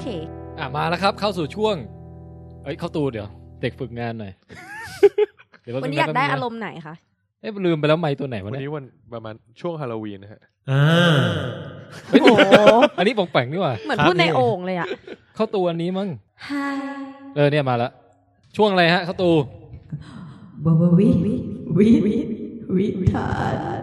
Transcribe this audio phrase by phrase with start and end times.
[0.00, 0.06] เค
[0.58, 1.76] อะมาแล้วครับ เข้าสู่ช่วง
[2.64, 3.28] เอ้ยเข้าตูเดี๋ยว
[3.62, 4.32] เด็กฝึกงานหน่อย
[5.62, 6.94] เดี๋ยววันนี้อยากได้อารมณ์ไหนคะ
[7.40, 10.40] เอ้ยลืมไปแล้วไม้ตัวไหนวะวันเนี่ยนี้วันประมาณช่วงฮาโลวีนนะฮะ
[10.70, 10.82] อ่า
[12.08, 12.42] เฮ้ยโอ้โห
[12.98, 14.88] อันนี้ปองแปงนี่หว่าเหมือนครับพูดในนี่โอ่งเลยอะ
[15.34, 16.08] เข้าตูอันนี้มั้ง
[16.48, 16.66] ฮา
[17.36, 17.92] เออเนี่ยมาแล้ว
[18.56, 19.30] ช่วงอะไรฮะ เข้าตู
[20.64, 21.34] บววิวิ
[21.78, 21.88] วิ
[22.76, 23.28] วิทา
[23.80, 23.82] น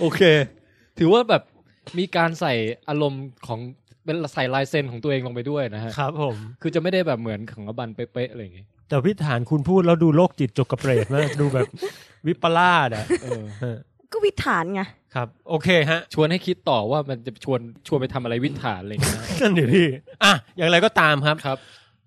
[0.00, 0.20] โอเค
[0.98, 1.42] ถือว่าแบบ
[1.98, 2.54] มีการใส่
[2.88, 3.60] อารมณ์ของ
[4.04, 11.68] เป็นใส่ลายเซ็นของตัวเองลงไปด้วยนะฮะครับผมคือจะไม่ได้แบบเหมือนของอบันเป๊ะๆอะไรอย่างงี้แต่พิธานคุณพูดแล้วดูโรคจิตจกกระเปรตมากดูแบบ
[12.26, 13.76] วิปลาสอะเออเออ
[14.12, 14.82] ก็วิถานไง
[15.14, 19.86] ครับ โอเคฮะ ชวนให้คิดต่อว่ามันจะชวนชวนไปทำอะไรวิถฐานอะไรอย่างเงี้ยนะนั่นเดี๋ยวพี่
[20.24, 21.58] อะอย่างไรก็ตามครับครับ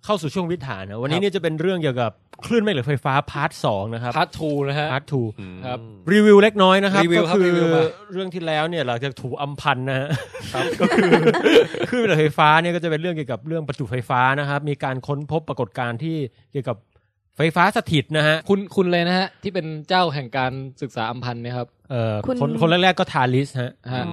[0.05, 2.12] เข้าสู่ช่วงวิถานนะวันคนี้รับเนี่ยจะเป็นเรื่องเกี่ยวกับ
[2.46, 5.22] คลื่นแม่เหล็กไฟฟ้าพาร์ทสองนะครับพาร์ททูนะฮะพาร์ททู
[5.66, 5.80] ครับ
[6.13, 7.82] รีวิวเล็กน้อยนะครับรีวิวก็ครับคือรีวิวมา
[8.13, 10.10] เรื่องที่แล้วเนี่ยหลังจากถูกอำพันนะฮะ
[10.80, 11.12] ก็คือ
[11.90, 16.16] คลื่นแม่เหล็กไฟฟ้าเนี่ยก็จะเป็นเรื่องเกี่ยวกับเรื่องประจุไฟฟ้านะครับ มีการค้นพบปรากฏการณ์ที่
[16.51, 16.77] เกี่ยวกับ
[17.38, 24.04] ไฟฟ้าสถิตนะฮะ คุณคุณเลยนะฮะ ที่เป็นเจ้าแห่งการศึกษาอำพันเนี่ยนะครับ เอ่อคนคนแรกๆก็ทาลิสฮะ ฮะ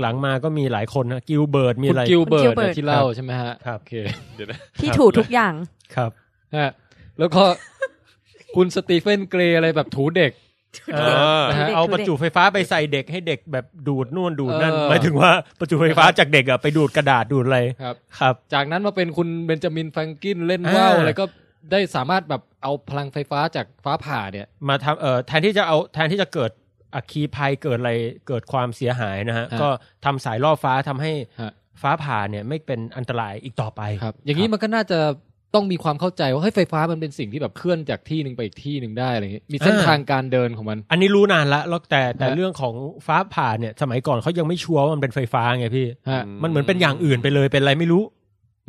[0.00, 3.92] หลังๆมาก็มีหลายคนนะกิลเบิร์ตมีคุณอะไร กิลเบิร์คุณด Gilbert ที่เล่าใช่ไหมฮะครับ โอเค
[4.34, 5.52] เดี๋ยวนะที่ถูกทุกอย่าง
[5.96, 6.10] ครับ
[6.56, 6.70] ฮะ
[7.18, 7.42] แล้วก็
[8.56, 10.32] คุณสตีเฟนเกรย์อะไรแบบถูเด็ก
[10.94, 10.98] เอ
[11.40, 21.24] อนะฮะ เอาประจุไฟฟ้าไปใส่เด็กให้เด็กแบบดูดนู่นดูดนั่นเออ หมายถึงว่าประจุไฟฟ้าจากเด็กอะไปดูดกระดาษดูดอะไรครับ ครับ จากนั้นมาเป็นคุณเบนจามินแฟรงกินเล่นว่าวอ่า อะไรก็
[21.70, 26.50] ได้สามารถแบบเอาพลังไฟฟ้าจากฟ้าผ่าเนี่ย มาทำเอ่อแทนที่จะเอาแทนที่จะเกิด
[26.94, 27.92] อัคคีภัยเกิดอะไร
[28.28, 29.68] เกิดความเสียหายนะฮะ ฮะ ก็
[30.04, 34.98] ทำสายล่อฟ้าทำให้ฮะฟ้าผ่าเนี่ยไม่เป็นอันตรายอีกต่อไปครับ อย่างนี้มันก็น่าจะ
[35.54, 42.74] ต้องมีความเข้าใจว่าเฮ้ยไฟฟ้ามันเป็นสิ่งที่แบบเคลื่อนจากที่หนึ่งไปอีกที่หนึ่งได้อะไรอย่างงี้มีเส้นอ่าทางการเดินของมัน อันนี้รู้นานละแล้วแต่แต่ฮะ เรื่องของ
[43.06, 48.02] ฟ้าผ่าเนี่ย สมัยก่อนเขายังไม่ชัวร์ว่ามันเป็นไฟฟ้าไงพี่ ฮะ มันเหมือนเป็นอย่างอื่นไปเลยเป็นอะไรไม่รู้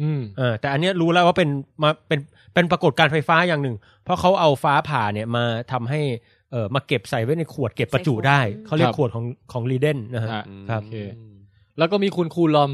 [0.02, 1.50] อืมเออแต่อันเนี้ยรู้แล้วว่าเป็น
[1.84, 2.20] มาเป็น
[2.54, 6.02] เป็นปรากฏการณ์ไฟฟ้าอย่างหนึ่ง เพราะเขาเอาฟ้าผ่าเนี่ยมาทำให้
[6.52, 10.96] เออมาเก็บใส่ไว้ในขวดเก็บประจุได้ เขาเรียกครับขวดของของไลเดนนะฮะฮะครับโอเค
[11.78, 12.72] แล้วก็มีคุณคูลอม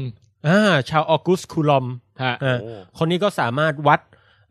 [0.48, 1.86] อ่าชาวออกุสคูลอม
[2.22, 4.00] ฮะอ่าโอ้คนนี้ก็สามารถวัด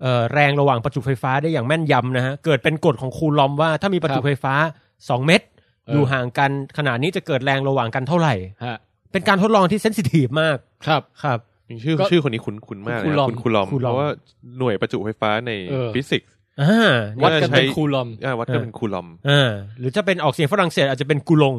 [0.01, 4.53] เอ่อแรงระหว่างประจุไฟฟ้าได้อย่างแม่นยำนะฮะ เกิดเป็นกฎของคูลอมว่าถ้ามีประจุครับไฟฟ้า
[4.93, 5.41] 2 เม็ด
[5.87, 8.33] เออออยู่ห่างกันขนาดนี้จะเกิดแรงระหว่างกันเท่าไหร่
[8.65, 8.77] ฮะ
[9.11, 11.39] เป็นการทดลองที่ sensitive มาก ครับ ครับ
[11.83, 14.09] ชื่อก็ชื่อคนนี้คุ้นคุ้นมากเลยคุณนะลอมคุณคูลอมคุณลอมเพราะว่า
[14.57, 16.29] หน่วยประจุไฟฟ้าในเออฟิสิกส์
[16.61, 16.91] อ่า
[17.23, 21.55] วัดกันเป็นใช้คูลอมอ่าวัดกันเป็นคูลอมอ่าหรือจะเป็นออกเสียงฝรั่งเศสอาจจะเป็นกูลง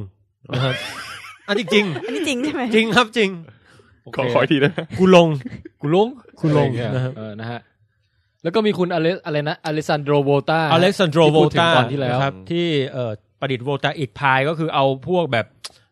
[0.52, 0.74] นะครับ
[1.48, 3.30] อันจริงอันนี้จริงใช่ไหมๆจริงครับจริง
[4.16, 5.28] ขอขออีกทีนะกูลง
[5.80, 6.08] กูลง
[6.40, 7.60] กูลงอะไรอย่างเงี้ยนะครับเออนะฮะ
[8.42, 15.46] แล้วก็มีคุณอเลอะไรนะอเลซันโดรโวตาอเล็กซานโดรโวที่พูดถึงตาก่อนที่แล้วนะครับที่เอ่อประดิษฐ์ voltaic pile ก็คือเอาพวกแบบ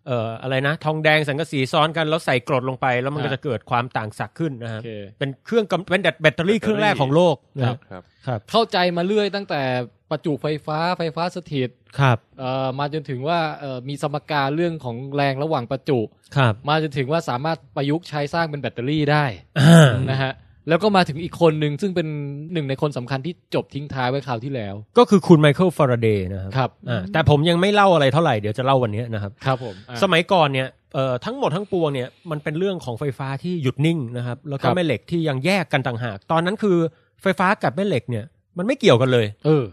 [0.06, 9.62] เอ่ออะไรนะ ทองแดงสังกะสีซ้อนกันแล้วใส่กรดลงไป แล้วมันก็ฮะจะเกิดความต่างศักย์ขึ้นนะครับโอเคเป็นเครื่องกำเป็นแบตเตอรี่เครื่องแรกของโลกนะคครัรับบครับครับ เข้าใจมาเรื่อยตั้งแต่
[10.10, 11.70] ประจุไฟฟ้าไฟฟ้าสถิต
[12.00, 16.00] ครับเอ่อมาจนถึงว่าเอ่อมีสมการเรื่องของแรงระหว่างประจุ
[16.36, 19.24] ครับ มาจนถึงว่าสามารถประยุกต์ใช้สร้างเป็นแบตเตอรี่ได้
[19.60, 20.32] อ่านะฮะ
[20.68, 22.06] แล้วก็มาถึงอีกคนหนึ่งซึ่งเป็น
[22.52, 36.76] หนึ่งในคนสำคัญที่จบทิ้งท้ายไว้คราวที่แล้ว ก็คือคุณไมเคิลฟาราเดย์นะครับครับอ่าแต่ผมยังไม่เล่าอะไรเท่าไหร่เดี๋ยวจะเล่าวันนี้นะครับครับผมอะสมัยก่อนเนี่ยเอ่อทั้งหมดทั้งปวงเนี่ยมันเป็นเรื่องของไฟฟ้าที่หยุดนิ่งนะครับแล้วก็รับแม่เหล็กที่ยังแยกกันต่างหาก ตอนนั้นคือ
[37.22, 38.24] ไฟฟ้ากับแม่เหล็กเนี่ย
[38.58, 39.64] มันไม่เกี่ยวกันเลย เออ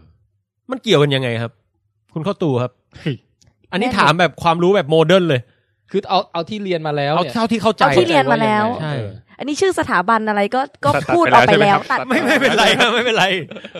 [0.70, 1.52] มันเกี่ยวกันยังไงครับ
[2.14, 3.14] คุณเข้าตูครับเฮ้ย
[3.72, 5.40] อันนี้ถามแบบความรู้แบบ modern เลย
[5.90, 8.94] คือเอาเอาที่เรียนมาแล้วเอาเนี่ยเท่าที่เข้าใจเอาที่เรียนมาแล้วใช่
[9.29, 13.26] เอออันนี้ชื่อสถาบันอะไรก็ก็ตัดพูดไปออกไปแล้วแล้วใช่ไหมครับตัดไม่ไม่เป็นไรครับไม่เป็นไร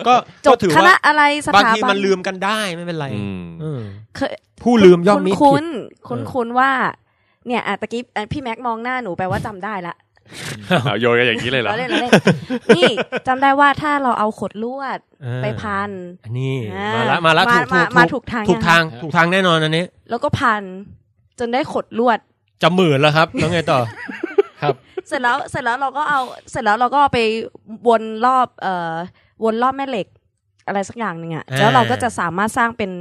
[0.07, 0.13] ก็
[0.45, 3.81] จก็บถือคณะว่าอะไรสบางถาทีบันมันลืมกันได้ไม่เป็นไรอืมเออ
[4.15, 4.31] เคย
[4.63, 6.71] ผู้ลืมย่อมมิคุ้นผิดคุ้นคุ้นคุ้นว่า
[7.47, 9.95] เนี่ยอะตะกี้อะพี่แม็กมองหน้าหนูแปลว่าจำได้ละ
[10.83, 12.11] เอาโยนกันอย่างนี้เลยเหรอเราเล่นเราเล่น
[12.77, 12.87] นี่
[13.27, 15.89] จำได้ว่าถ้าเราเอาขดลวดเออไปพัน
[16.25, 20.61] อันนี้อ่มาละมาละมาถูกมาถูกมาถูกทางถูกยังทางถูกทางแน่นอนอันนี้ แล้วก็พัน
[21.39, 22.19] จนได้ขดลวด
[22.63, 23.79] จะหมื่นแล้วครับ แล้วไงต่อ
[24.61, 24.75] ครับ
[25.07, 26.21] เสร็จแล้วเสร็จแล้วเราก็เอา
[26.51, 27.19] เสร็จแล้วเราก็เอาไป
[27.87, 28.95] วนรอบเอ่อ
[29.43, 30.07] วนรอบแม่เหล็ก
[30.67, 32.91] อะไรสักอย่างหนึ่งอะอ่าแล้วเราก็จะสามารถสร้างเป็น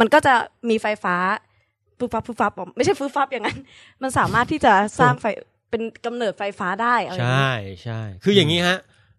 [0.00, 0.34] มันก็จะ
[0.68, 1.16] มีไฟฟ้า
[1.98, 3.58] ฟืบฟับฟืบฟับออกไม่ใช่ฟืบฟับอย่างนั้น
[4.02, 5.24] มันสามารถที่จะสร้างไฟ
[5.70, 8.78] เป็นกำเนิดไฟฟ้าได้เอาอย่างใช่นี้ใช่คืออย่างนี้ฮะ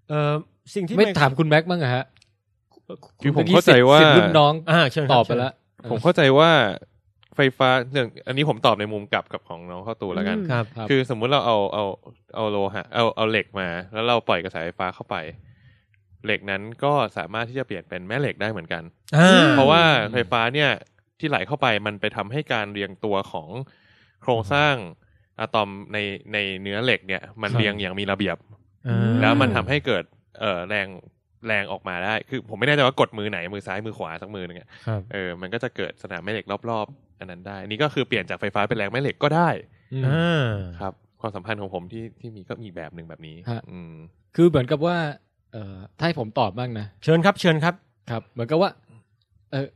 [0.10, 0.34] เอ่อ
[0.74, 2.06] สิ่งที่ไม่ถามคุณแม็กบ้างเหรอฮะ
[3.22, 5.54] คือผมเข้าใจว่าสิทธิ์รุ่นน้องอ่าเชิญครับตอบไปแล้ว
[5.90, 6.50] ผมเข้าใจว่า
[7.36, 11.86] ไฟฟ้าอย่างอันนี้ผมตอบในมุมกลับกับของน้องเข้าตูแล้วกันครับครับคือสมมุติเราเอาเอา
[12.36, 15.16] เอาโลหะเอาเอาเหล็กมา แล้วเราปล่อยกระแสไฟฟ้าเข้าไป
[16.26, 18.84] เหล็กนั้นก็สามารถที่จะเปลี่ยนเป็นแม่เหล็กได้เหมือนกัน
[19.16, 19.82] อ่าเพราะว่า
[20.14, 20.70] ไฟฟ้าเนี่ย
[21.20, 23.50] ที่ไหลเข้าไปมันไปทำให้การเรียงตัวของ
[24.22, 24.76] โครงสร้าง
[25.40, 25.98] อะตอมใน
[26.34, 28.38] ในเนื้อเหล็กเนี่ย มันครับเรียงอย่างมีระเบียบ
[28.88, 30.04] อ่าแล้วมันทำให้เกิด
[30.40, 30.88] เอ่อแรง
[31.48, 39.50] แรงออกมาได้ คือผมไม่แน่ใจว่ากดมือไหนมือซ้ายมือขวาสักมือหนึงอะครับเออมันก็จะเกิดสนามแม่เหล็กรอบๆ อันนั้นได้ อันนี้ก็คือเปลี่ยนจากไฟฟ้าเป็นแรงแม่เหล็กก็ได้
[39.94, 43.94] อืมอ่าครับ ความสัมพันธ์ของผมที่ที่มีก็มีแบบหนึ่งแบบนี้ฮะอืม
[44.36, 44.98] คือเหมือนกับว่า
[45.54, 47.76] เอ่อถ้าให้ผมตอบบ้างนะ เชิญครับ เชิญครับ
[48.10, 48.70] ครับ เหมือนกับว่า
[49.52, 49.68] เออ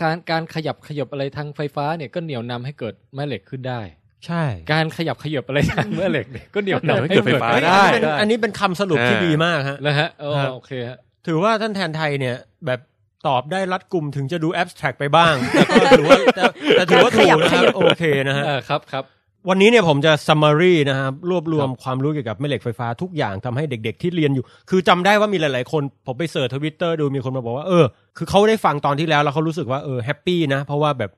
[0.00, 3.80] การการขยับขยับอะไรทางไฟฟ้าเนี่ยก็เหนี่ยวนำให้เกิดแม่เหล็กขึ้นได้
[4.26, 12.36] ใช่ การขยับขยับอะไรทางแม่เหล็กเนี่ยก็เหนี่ยวนำให้ให้เกิดไฟฟ้าเฮ้ยได้ อันนี้เป็นอันนี้เป็นคำสรุปที่อ่าดีมากฮะนะฮะเออครับโอเคฮะถือว่าท่านแทนไทยเนี่ย
[12.66, 12.80] แบบ
[13.26, 16.42] ตอบได้รัดกลุ่มถึงจะดูแอบสแตรกไปบ้าง แต่ก็ถือว่าแต่
[16.76, 19.04] แต่ถือว่าถูกนะครับโอเคนะฮะเออครับครับ
[19.48, 27.84] วันนี้เนี่ยผมจะ summary นะครับรวบรวมความรู้เกี่ยวกับแม่เหล็กไฟฟ้าทุกอย่างทำให้เด็กๆที่เรียนอยู่ คือจำได้ว่ามีหลายๆคน ผมไป search ทวิตเตอร์ดูมีคนมาบอกว่าเออ
[28.16, 31.10] คือเขาได้ฟังตอนที่แล้วแล้วเขารู้สึกว่าเออ happy นะ เพราะว่าแบบ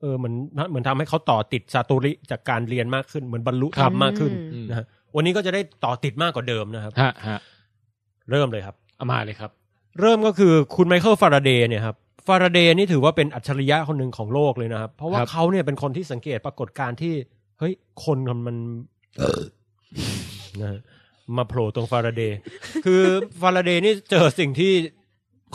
[0.00, 0.34] เออเหมือน
[0.70, 4.86] เหมือนทำให้เขาต่อติดซาโตริจากการเรียนมากขึ้นเหมือนบรรลุธรรมมากขึ้นอืมนะฮะ
[5.16, 7.38] วันนี้ก็จะได้ต่อติดมากกว่าเดิมนะครับฮะฮะ
[8.30, 9.50] เริ่มเลยครับเอามาเลยครับ
[10.00, 11.96] เริ่มก็คือคุณไมเคิลฟาราเดย์เนี่ยครับ
[12.26, 17.14] ฟาราเดย์นี่ถือว่าเป็นอัจฉริยะคนหนึ่งของโลกเลยนะครับ เพราะว่าครับเขาเนี่ยเป็นคนที่สังเกตปรากฏการณ์ที่
[17.58, 18.56] เฮ้ย คนมันมัน
[20.60, 20.80] นะฮะ
[21.36, 22.38] มาโผล่ตรงฟาราเดย์
[22.84, 23.02] คือ
[23.40, 24.72] ฟาราเดย์นี่เจอสิ่งที่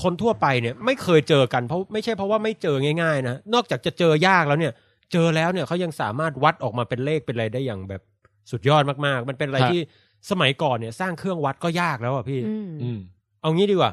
[0.03, 4.73] คนทั่วไปเนี่ย ไม่เคยเจอกันเพราะไม่ใช่เพราะว่าไม่เจอง่ายๆนะนอกจากจะเจอยากแล้วเนี่ย
[5.13, 8.01] เจอแล้วเนี่ยเขายังสามารถวัดออกมาเป็นเลขเป็นอะไรได้อย่างแบบ
[8.51, 9.81] สุดยอดมากๆ มันเป็นอะไรครับที่
[10.31, 12.99] สมัยก่อนเนี่ย สร้างเครื่องวัดก็ยากแล้วอะพี่อืมอืม
[13.41, 13.91] เอางี้ดีกว่า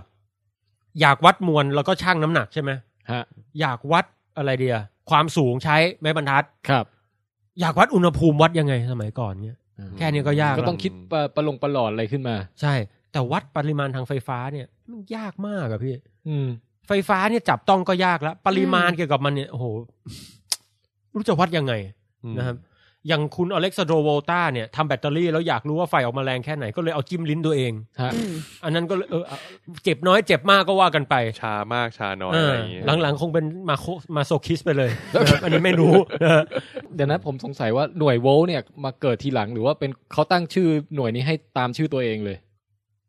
[1.00, 2.70] อยากวัดมวลแล้วก็ชั่งน้ำหนักใช่ไหม
[3.12, 3.22] ฮะ
[3.60, 4.04] อยากวัด
[4.38, 4.76] อะไรเดีย
[5.10, 6.84] ความสูงใช้ไม้บรรทัด ครับ
[7.60, 9.56] อยากวัดอุณหภูมิวัดยังไงสมัยก่อนเนี่ย
[9.98, 12.74] แค่นี้ก็ยากก็แล้วต้องคิดประประลงประหลอดอะไรขึ้นมา ใช่
[13.12, 15.94] แต่วัดปริมาณทางไฟฟ้าเนี่ยมันยากมากอะพี่
[16.28, 16.46] อืม
[16.88, 19.66] ไฟฟ้าเนี่ยจับต้องก็ยากแล้ว ปริมาณเกี่ยวกับมันเนี่ยโอ้โห
[21.08, 21.72] ไม่รู้จะวัดยังไง
[22.24, 22.56] อืมนะครับ
[23.08, 27.72] อย่างคุณอเล็กซานโดโวลตาเนี่ยทำแบตเตอรี่แล้วอยากรู้ว่าไฟออกมาแรงแค่ไหนก็เลยเอาจิ้มลิ้นตัวเอง
[28.02, 28.32] ฮะอืม
[28.64, 29.38] อันนั้นก็เลยเออเอา
[29.84, 33.86] เจ็บน้อยเจ็บมากก็ว่ากันไป ชามากชาน้อยเออะไรออย่างเงี้ยหลังๆ คงเป็นมาโค
[34.16, 36.44] masochist ไปเลยนะครับอันนี้ไม่รู้นะฮะ
[36.94, 42.36] เดี๋ยวนะผมสงสัยว่าหน่วยโวลต์เนี่ยมาเกิดทีหลังหรือว่าเป็นเขาตั้งชื่อหน่วยนี้ให้ตามชื่อตัวเองเลย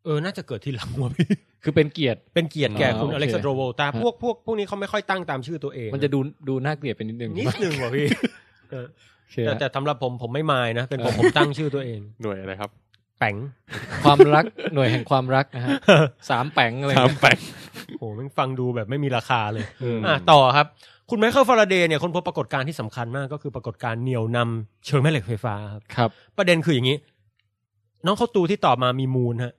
[0.05, 1.27] เออ น่าจะเกิดทีหลังว่ะพี่
[1.63, 8.07] คือเป็นเกียรติเป็นเกียรติแก่คุณอ๋ออโอเคเล็กซานโดโวลตาฮะพวกพวกพวกนี้เขาไม่ค่อยตั้งตามชื่อตัวเอง มันจะดูดูน่าเกลียดไปนิดนึงนิดนึงว่ะพี่
[8.71, 12.69] เออโอเค แต่ฮะแต่สำหรับผมผมไม่มายนะ เป็นผมผมตั้งชื่อตัวเอง หน่วยอะไรครับ
[13.19, 13.35] แป๋ง
[14.03, 14.43] ความรัก
[14.75, 15.69] หน่วยแห่งความรักนะฮะ
[16.29, 17.37] สามแปงอะไรสามเงี้ยแปด
[17.99, 20.67] โอ้โหมันฟังดูแบบไม่มีราคาเลยอืมอะต่อครับ
[21.09, 26.97] คุณไมเคิลฟาราเดย์เนี่ยคนพบปรากฏการณ์ที่สำคัญมากก็คือปรากฏการณ์เหนี่ยวนำเชิงแม่เหล็กไฟฟ้าครับ ครับ ประเด็นคืออย่างนี้
[28.05, 29.53] น้องเข้าตูที่ตอบมามีมูลฮะ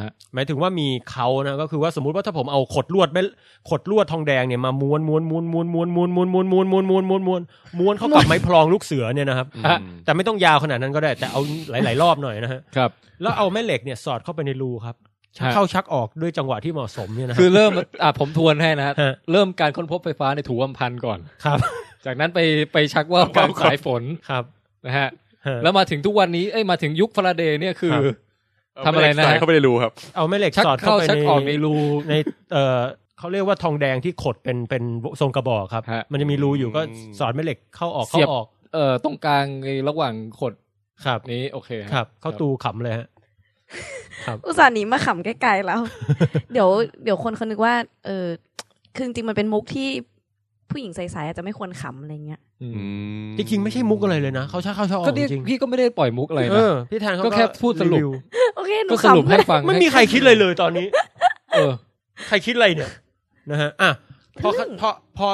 [0.00, 3.22] ฮะหมายถึงว่ามีเขานะก็คือว่าสมมุติว่าถ้าผมเอาขดลวดไม่
[3.70, 7.42] ขดลวดทองแดงเนี่ยมาม้วนม้วนม้วนม้วนม้วนม้วนม้วนม้วนม้วนม้วนม้วนม้วนม้วน
[7.78, 9.46] ม้วนเข้ากับไม้พลองลูกเสือเนี่ยนะครับ
[10.04, 11.40] แต่ไม่ต้องยาวขนาดนั้นก็ได้แต่เอา
[11.70, 12.90] หลาย ๆ รอบหน่อยนะฮะครับ
[13.22, 14.96] แล้วเอาแม่เหล็กเนี่ยสอดเข้าไปในรูครับ
[15.54, 17.70] เข้าชักออกด้วยจังหวะที่เหมาะสมเนี่ยนะคือเริ่ม
[18.02, 18.94] อะผมทวนให้นะฮะ
[19.32, 21.58] เริ่มการค้นพบไฟฟ้าในถูกอำพันธ์ก่อนครับ
[22.06, 22.40] จากนั้นไป
[22.72, 24.44] ไปชักว่ากางสายฝนครับ
[24.86, 25.08] นะฮะ
[25.62, 27.96] แล้วมาถึงทุกวันนี้เอ้ยมาถึงยุคฟาราเดย์เนี่ยคือค
[28.86, 31.74] ทำอะไรนะฮะใส่เข้าไปในรูครับ เอาแม่เหล็กชักสอดเข้าเข้าไปชักในออกในรู
[32.08, 32.14] ใน
[32.52, 32.80] เออ
[33.18, 34.82] เขาเรียกว่าทองแดงที่ขดเป็นเป็น
[35.20, 40.52] ทรงกระบอกครับฮะมันจะมีรูอยู่ก็อืมสอดแม่เหล็กเข้าออกเสีเข้ายบออก เอ่อตรงกลางไอ้ระหว่างขด
[41.04, 43.06] ครับนี้โอเคฮะครับ เข้าตูขำเลยฮะ
[44.46, 45.80] อุตส่าห์หนีมาขำใกล้ๆแล้ว
[46.52, 46.68] เดี๋ยว
[47.04, 47.74] เดี๋ยวคนเขานึกว่า
[48.06, 48.26] เออ
[48.94, 49.88] คือจริงๆมันเป็นมุกที่
[50.70, 52.84] ผู้หญิงใสๆอาจจะไม่ควรขำอะไรเงี้ยอืมอื
[53.26, 58.00] มจริงๆไม่ใช่มุกอะไรเลยนะเขาชักเข้าชักออก็กเนี่ยจริงพี่ก็ไม่ได้ปล่อยมุกอะไรเอนะอพี่แทนเขาก็แค่พูดสรุป
[58.76, 60.86] วิวโอเคหนูก็สรุปขำให้ฟังไม่มีใครคิดเลยเลยตอนนี้
[61.54, 61.72] เออ
[62.28, 62.90] ใครคิดอะไรเนี่ย
[63.50, 63.90] นะฮะอะ
[64.42, 65.28] พอพอพอ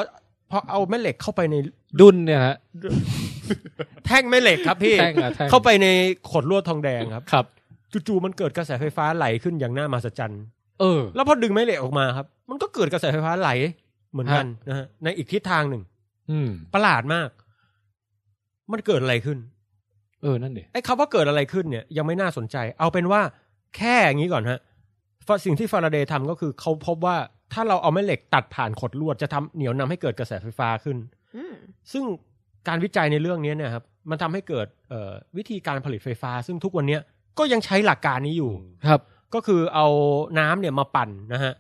[0.50, 1.56] พอเอาแม่เหล็กเข้าไปใน
[2.00, 2.56] ดุนเนี่ยฮะ
[4.06, 5.86] แท่งแม่เหล็กครับพี่แท่งอะแท่งเข้าไปใน
[6.30, 7.46] ขดลวดทองแดงครับครับ
[8.08, 10.42] จู่ๆมันเกิดกระแสไฟฟ้าไหลขึ้นอย่างน่ามหัศจรรย์
[10.80, 13.50] เออ แล้วพอดึงแม่เหล็กออกมาครับ มันก็เกิดกระแสไฟฟ้าไหล
[14.12, 15.82] เหมือนกันนะฮะในอีกทิศทางหนึ่ง
[16.30, 17.28] อืมประหลาดมาก
[18.72, 19.38] มันเกิดอะไรขึ้น
[20.22, 23.20] เออนั่นดิไอ้คำว่าเกิดอะไรขึ้นเนี่ยยังไม่น่าสนใจ เอาเป็นว่า
[23.76, 24.60] แค่อย่างนี้ก่อนฮะ
[25.26, 27.16] ฟาสิ่งที่ฟาราเดย์ทำก็คือเขาพบว่า
[27.52, 30.96] ถ้าเราเอาแม่เหล็กตัดผ่านขดลวดจะทำเหนียวนำให้เกิดกระแสไฟฟ้าขึ้น
[31.36, 31.54] อืม
[31.92, 32.04] ซึ่ง
[32.68, 37.00] การวิจัยในเรื่องนี้เนี่ยครับ มันทำให้เกิดเอ่อวิธีการผลิตไฟฟ้า ซึ่งทุกวันเนี้ย
[37.38, 38.52] ก็ยังใช้หลักการนี้อยู่
[38.88, 39.00] ครับ
[39.34, 39.86] ก็คือเอา
[40.38, 41.54] น้ำเนี่ยมาปั่นนะฮะ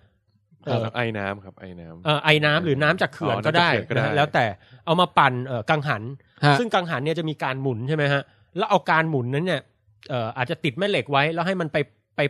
[0.66, 4.44] เอ่อไอ้น้ำครับไอ้น้ำเอ่อไอ้น้ำหรือน้ำจากเขื่อนอ๋อก็ได้น้ำจากเขื่อนก็ได้นะฮะแล้วแต่
[4.86, 6.02] เอามาปั่นเอ่อกังหัน
[6.44, 8.22] ฮะซึ่งกังหันเนี่ยจะมีการหมุนใช่ไหมฮะ
[8.56, 9.60] แล้วเอาการหมุนนั้นเนี่ย
[10.08, 11.76] เอ่ออาจจะติดแม่เหล็กไว้ แล้วให้มันไป
[12.16, 12.20] ไป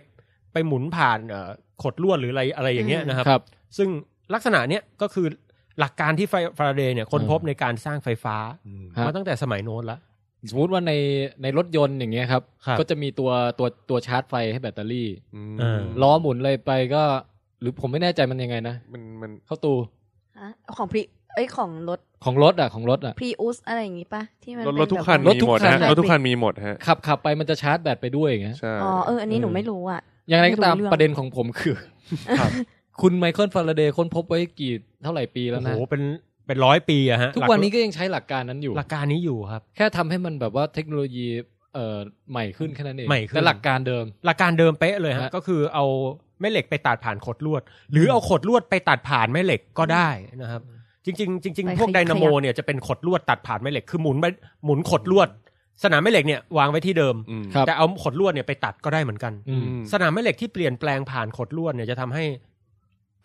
[0.53, 1.51] ไปหมุนผ่านเอ่อ
[1.83, 3.43] ขดลวดหรืออะไรอะไรอย่างเงี้ยนะครับ ครับ
[3.77, 3.89] ซึ่ง
[4.35, 5.27] ลักษณะเนี้ยก็คือ
[5.81, 8.37] หลักการที่ไฟฟาราเดย์เนี่ยค้นพบในการสร้างไฟฟ้า
[8.97, 9.99] ฮะ มาตั้งแต่สมัยโน้นละ
[10.51, 10.93] สมมติว่าใน
[11.43, 17.03] ในรถยนต์อย่างเงี้ยครับ ครับ ก็จะมีตัวตัวตัวชาร์จไฟให้แบตเตอรี่ อืม เออ ล้อหมุนเลยไปก็
[17.61, 19.89] หรือผมไม่แน่ใจมันยังไงนะ มันมันเข้าตูฮะ
[20.77, 21.03] ของพรี
[21.35, 31.77] เอ้ยของรถของรถอะของรถอะพรีอุสอะไรอย่างงี้ปะที่มันรถเป็รถทุกคันแบบรว่าถมีทุกหมดคันฮะรถทุกคันมีหมดฮะขับขับไปมันจะชาร์จแบตไปด้วยอย่างเงี้ยใช่อ๋อเอออันนี้หนูเออไม่รู้อะอย่างไรก็ตามไม่รู้เรื่องประเด็นของผมคือ
[32.39, 32.51] ครับ
[33.03, 34.73] คุณไมเคิลฟาราเดย์ค้นพบไว้กี่
[35.03, 36.03] เท่าไหร่ปีแล้โอ้วโหนะเป็น
[36.47, 41.27] เป็นร้อยปีอะฮะ ทุกวันนี้ก็ยังใช้หลักการนั้นอยู่ หลักการนี้อยู่ครับ แค่ทำให้มันแบบว่าเทคโนโลยี
[41.75, 41.99] เอ่อ
[42.31, 45.87] ใหม่ขึ้นแค่นั้นเองใหม่ขึ้นแต่หลักการเดิม หลักการเดิมเป๊ะเลยฮะฮะก็คือเอา
[46.43, 50.09] แม่เหล็กไปตัดผ่านขดลวด หรือเอาขดลวดไปตัดผ่านแม่เหล็กก็ได้
[50.43, 50.63] นะครับ
[51.05, 54.27] จริง ๆ จริงไปๆพวกขยับไดนาโมเนี่ยจะเป็นขดลวดตัดผ่านแม่เหล็กคือหมุนไป
[54.65, 55.29] หมุนขดลวด
[55.85, 62.25] สนามแม่เหล็กเนี่ยวางไว้ที่เดิมอืมครับแต่เอาขดลวดเนี่ยไปตัดก็ได้เหมือนกันอืมอืมสนามแม่เหล็กที่เปลี่ยนแปลงผ่านขดลวดเนี่ยจะทำให้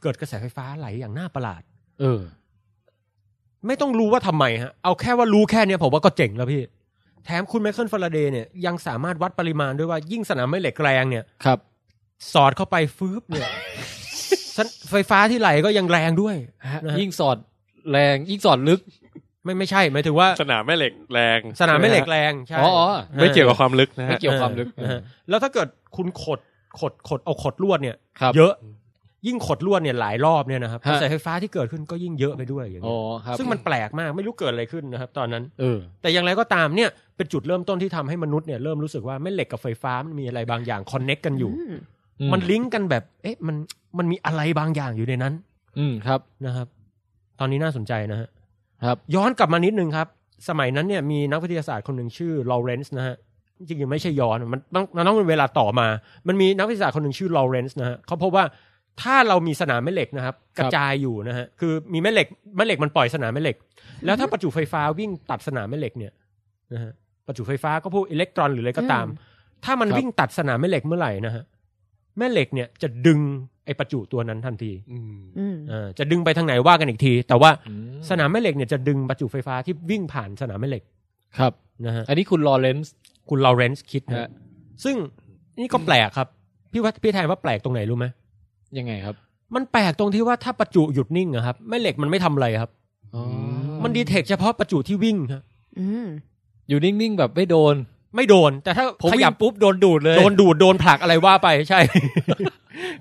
[0.01, 1.61] เกิดกระแสไฟฟ้าไหลอย่างน่าประหลาด
[1.99, 2.21] เออ
[3.67, 6.61] ไม่ต้องรู้ว่าทำไมฮะ เอาแค่ว่ารู้แค่เนี้ยผมว่าก็เจ๋งแล้วพี่
[7.25, 11.59] แถมคุณไมเคิลฟาราเดย์เนี่ยยังสามารถวัดปริมาณด้วยว่ายิ่งสนามแม่เหล็กแรงเนี่ยครับ
[12.33, 13.49] สอดเข้าไปฟืบเนี่ย
[14.57, 16.35] สัญไฟฟ้าที่ไหลก็ยังแรงด้วย
[16.71, 17.37] ฮะนะฮะยิ่งสอด
[17.91, 18.81] แรงยิ่งสอดลึก
[19.43, 22.87] ไม่ไม่ใช่หมายถึงว่าสนามแม่เหล็กแรง สนามแม่เหล็กแรงใช่อ๋ออ๋อ
[23.21, 26.39] ไม่เกี่ยวกับความลึกนะฮะไม่เกี่ยวความลึกนะฮะแล้วถ้าเกิดคุณขด
[26.79, 28.53] ขดขดเอาขดลวดเนี่ย ครับ เยอะ
[29.27, 41.63] ยิ่งขดลวดเนี่ยหลายรอบเนี่ยนะครับฮะกระแสไฟฟ้าที่เกิดขึ้นก็ยิ่งเยอะไปด้วยอย่างอ๋อเงี้ยครับซึ่งมันแปลกมากไม่รู้เกิดอะไรขึ้นนะครับ ตอนนั้น เออ แต่อย่างไรก็ตามเนี่ยเป็นจุดเริ่มต้นที่ทำให้มนุษย์เนี่ยเริ่มรู้สึกว่าแม่เหล็กกับไฟฟ้ามันมีอะไรบางอย่างคอนเน็กกันอยู่อื
[42.17, 43.55] อืมมันลิงก์กันแบบ เอ๊ะ มัน
[43.97, 45.33] มันมีอะไรบางอย่างอยู่ในนั้น
[45.77, 46.67] อืมครับนะครับ
[47.39, 48.29] ตอนนี้น่าสนใจนะฮะ
[48.85, 50.07] ครับ ย้อนกลับมานิดนึงครับ
[50.49, 53.15] สมัยนั้นเนี่ยมีนักวิทยาศาสตร์คนหนึ่งชื่อลอเรนซ์นะฮะ
[53.57, 55.87] จริงๆไม่ใช่ย้อนมันต้องมันต้องเป็นเวลาต่อมา
[56.27, 58.45] มันมีนักวิทยาศาสตร์คนหนึ่งชื่อลอเรนซ์นะฮะเขาพบว่า
[59.01, 63.57] ถ้าเรามีสนามแม่เหล็กนะครับ กระจายอยู่นะฮะคือมีแม่เหล็กแม่เหล็กมันปล่อยสนามแม่เหล็ก
[64.05, 66.13] แล้วถ้าประจุไฟฟ้าวิ่งตัดสนามแม่เหล็กเนี่ย
[66.73, 66.91] นะฮะ
[67.27, 69.05] ประจุไฟฟ้าก็พวกอิเล็กตรอนหรืออะไรก็ตาม
[69.65, 71.43] ถ้ามันครับวิ่งตัดสนามแม่เหล็กเมื่อไหร่นะฮะ
[72.17, 73.19] แม่เหล็กเนี่ยจะดึง
[73.65, 80.83] ไอ้ประจุตัวนั้นทันทีอืมอืมอ่าจะดึงไปทางไหนว่ากันอีกที แต่ว่าอืมสนามแม่เหล็กเนี่ยจะดึงประจุไฟฟ้าที่วิ่งผ่านสนามแม่เหล็ก
[81.37, 81.53] ครับ
[81.85, 82.93] นะฮะอันนี้คุณลอเรนซ์
[83.29, 84.29] คุณลอเรนซ์คิดนะฮะ
[84.83, 84.95] ซึ่ง
[85.59, 86.27] นี่ก็แปลกครับ
[86.71, 88.05] พี่ว่าพี่แทนว่าแปลกตรงไหนรู้ไหม
[88.77, 89.15] ยังไงครับ
[89.55, 92.71] มันแปลกตรงที่ว่าถ้าประจุหยุดนิ่งอะครับแม่เหล็กมันไม่ทำอะไรครับ
[93.15, 93.23] อ๋อ
[93.83, 95.41] มันดีเทคเฉพาะประจุที่วิ่งครับ
[95.79, 96.07] อืม
[96.69, 97.75] อยู่นิ่งๆแบบไม่โดน
[98.15, 101.79] ไม่โดน แต่ถ้าผมขขยัยับบปุ๊บโดนดูดเลย โดนดูดโดนผลักอะไรว่าไปใช่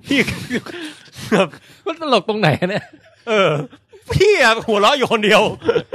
[0.07, 0.19] พี่
[1.33, 1.47] ครับ
[1.87, 2.85] มันตลกตรงไหนเนี่ย
[3.29, 3.51] เออ
[4.15, 5.43] พี่อะหัวเราะอยู่คนเดียว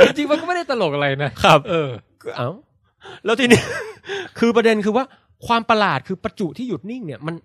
[0.06, 1.90] จริงๆมันก็ไม่ได้ตลกอะไรนะครับ เออ
[2.38, 2.50] เอ้า
[3.26, 3.62] แล้วทีนี้
[4.40, 5.06] คือประเด็นคือว่า
[5.48, 7.36] ความประหลาดคือประจุที่หยุดนิ่งเนี่ยมัน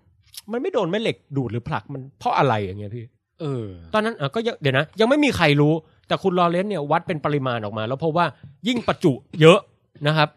[0.51, 3.05] มันไม่โดนแม่เหล็กดูดหรือผลักมันเพราะอะไรอย่างเงี้ยพี่
[3.41, 5.73] เออ ตอนนั้นอะก็ยังเดี๋ยวนะ ยังไม่มีใครรู้
[6.07, 8.25] แต่คุณลอเรนซ์เนี่ยวัดเป็นปริมาณออกมา แล้วพบว่า
[8.67, 9.59] ยิ่งประจุเยอะ
[10.07, 10.29] นะครับ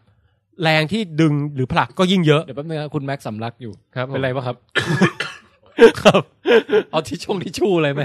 [0.63, 4.55] แรงที่ดึงหรือผลักก็ยิ่งเยอะ เดี๋ยวแป๊บนึงนะคุณแม็กซ์สำลักอยู่ครับเป็นไรปะครับ
[6.01, 6.21] ครับ
[6.91, 8.01] เอาทิชชงทิชชู่อะไรไหม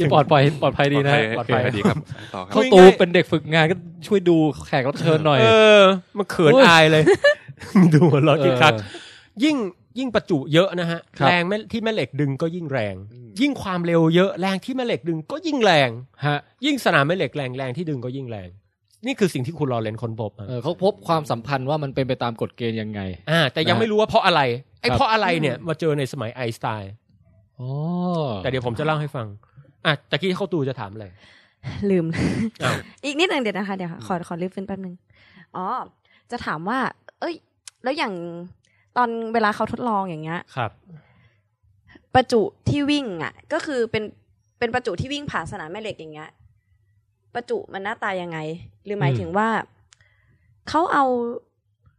[0.00, 1.96] ยังปลอดภัยปลอดภัยดีนะปลอดภัยดีครับ
[2.34, 5.46] ต่อครับ เข้าตูเป็นเด็กฝึกงานก็ช่วยดูแขกรับเชิญหน่อย เอ
[5.80, 5.82] อ
[6.18, 7.02] มันเขินโอ้ยอายเลย
[7.94, 9.56] ดูหัวเราะคิกคักเออยิ่ง
[9.98, 12.94] ยิ่งประจุเยอะนะฮะครับแรงแม่ที่แม่เหล็กดึงก็ยิ่งแรง
[13.40, 15.90] ยิ่งความเร็วเยอะแรงที่แม่เหล็กดึงก็ยิ่งแรง
[16.26, 18.48] ฮะยิ่งสนามแม่เหล็กแรงแรงที่ดึงก็ยิ่งแรง
[19.06, 23.00] นี่คือสิ่งที่คุณลอเรนซ์ค้นพบอะเออเขาพบความสัมพันธ์ว่ามันเป็นไปตามกฎเกณฑ์ยังไง
[23.30, 24.40] อ่า แต่ยังนะไม่รู้ว่าเพราะอะไร
[24.80, 26.92] ไอ้ครับเพราะอะไรเนี่ยมาเจอในสมัยไอน์สไตน์
[27.60, 27.68] อ๋อ
[28.42, 29.26] แต่เดี๋ยวผมจะเล่าให้ฟัง
[29.86, 31.06] อะตะกี้เข้าตูจะถามอะไร
[31.90, 32.06] ลืม
[32.64, 34.94] อ้าวอีกนิดหนึ่งเดี๋ยวนะคะเดี๋ยวค่ะขอขอรีบฟื้นแป๊บนึง
[35.56, 35.66] อ๋อ
[36.30, 36.78] จะถามว่า
[37.20, 37.34] เอ้ย
[37.82, 38.14] แล้วอย่าง
[38.96, 40.70] ตอนเวลาเขาทดลองอย่างเงี้ย ครับ
[42.14, 44.04] ประจุที่วิ่งอะ ก็คือเป็น
[44.58, 46.30] เป็นประจุที่วิ่งผ่านสนามแม่เหล็กอย่างเงี้ย
[47.34, 48.38] ประจุมันหน้าตายังไง
[48.84, 49.48] หรือหมายอืมถึงว่า
[50.68, 51.04] เขาเอา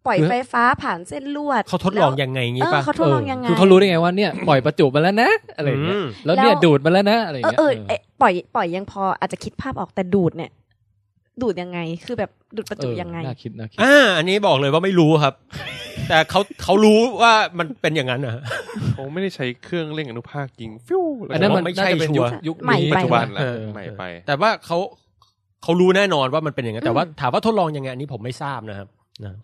[0.06, 10.52] ปล่อยไฟฟ้าผ่านเส้นลวดเขาทดลองแล้วยังไงงี้เออปะเขาทดลองยังไงคือเขารู้ได้ไงว่าเนี่ยปล่อยประจุมาแล้วนะอะไรอย่างเงี้ยอืมแล้วเนี่ยแล้วดูดมาแล้วนะอะไรอย่างเออเงี้ยเออเอะปล่อยปล่อยยังพออาจจะคิดภาพออกแต่ดูดเนี่ย
[11.42, 15.34] ดูดยังไง คือแบบดูดประเอจุอยังไงน่าคิดน่าคิดอ่าอันนี้บอกเลยว่าไม่รู้ครับ
[16.10, 18.34] แต่เขาเขารู้ว่ามันเป็นอย่างนั้นนะ
[18.98, 24.78] คงไม่ได้ใช้เครื่องเร่งอนุภาคยิงฟิวอันนั้นมันไม่ใช่น่าจะเป็นชัยุวคร์ยุคใหม่นี้ไปปัจจุบันเอละอใหม่ไป แต่ว่าเขา
[25.64, 28.88] เขารู้แน่นอนว่ามันเป็นอย่างนั้นแต่ว่าถามว่าทดลองยังไงอันนี้ผมไม่ทราบนะครับ
[29.24, 29.38] นะ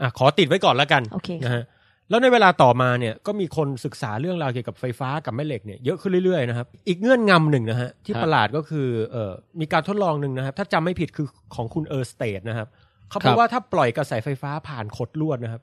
[0.00, 1.64] อะขอติดไว้ก่อนแล้วกันโอเคนะฮะ
[2.10, 12.68] แล้วในเวลาต่อมาเนี่ยก็มีคนศึกษาเรื่องราวเกี่ยวกับไฟฟ้ากับแม่เหล็กเนี่ยเยอะขึ้นเรื่อยๆนะครับ อีกเงื่อนงำหนึ่งนะฮะที่ประหลาดก็คือเอ่อมีการทดลองหนึ่งนะครับ ถ้าจำไม่ผิดคือของคุณเออร์สเตดนะครับ
[13.10, 15.62] เขาพบว่าถ้าปล่อยกระแสไฟฟ้าผ่านขดลวดนะครับ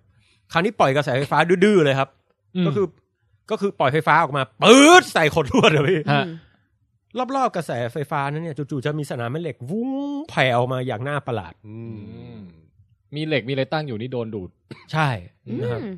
[0.51, 2.09] คราวนี้ปล่อยกระแสไฟฟ้าดื้อๆเลยครับ
[2.63, 2.85] มก็คือ
[3.51, 6.25] ก็คือปล่อยไฟฟ้าออกมาปื๊ดใส่ขดลวดเลยพี่ฮะ
[7.35, 9.91] รอบๆกระแสไฟฟ้านั้นเนี่ยจู่ๆจะมีสนามแม่เหล็กวุ้ง
[10.29, 11.77] แผ่ออกมาอย่างน่าประหลาดอื
[12.35, 12.37] ม
[13.15, 14.49] มีเหล็กมีอะไรตั้งอยู่นี่โดนดูด
[14.93, 15.09] ใช่
[15.47, 15.95] อืนะครับม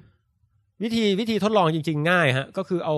[0.84, 2.98] วิธีวิธีทดลองจริง ๆ ง่ายฮะ ก็คือเอา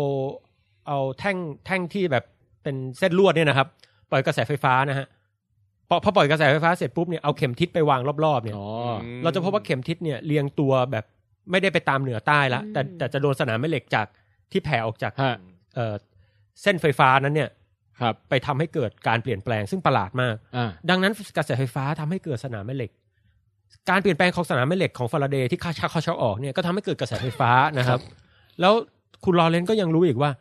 [0.87, 2.23] เอาแท่งแท่งที่แบบ
[2.63, 3.67] เป็นเส้นลวดเนี่ยนะครับ
[4.11, 5.07] ปล่อยกระแสไฟฟ้านะฮะ
[5.89, 8.67] พอพอปล่อยกระแสไฟฟ้าเสร็จปุ๊บเนี่ยเอาเข็มทิศไปวางรอบๆเนี่ยอ๋อ
[9.23, 11.05] เราจะพบว่าเข็มทิศเนี่ยเรียงตัวแบบ
[11.51, 14.07] ไม่ได้ไปตามเหนือใต้ละแต่แต่จะโดนสนามแม่เหล็กจาก
[14.51, 15.33] ที่แผ่ออกจากฮะ
[15.75, 15.95] เอ่อ
[16.61, 17.49] เส้นไฟฟ้านั้นเนี่ย
[18.01, 22.91] ครับไปทำให้เกิดการเปลี่ยนแปลงซึ่งประหลาดมากอ่าดังนั้นกระแสไฟฟ้าทำให้เกิดสนามแม่เหล็ก
[23.89, 27.99] การเปลี่ยนแปลงของสนามแม่เหล็กของฟาราเดย์ที่เข้าชักเข้าชักออกเนี่ยก็ทำให้เกิดกระแสไฟฟ้านะครับ
[28.61, 28.73] แล้ว
[29.23, 30.31] คุณลอเรนซ์ก็ยังรู้อีกว่า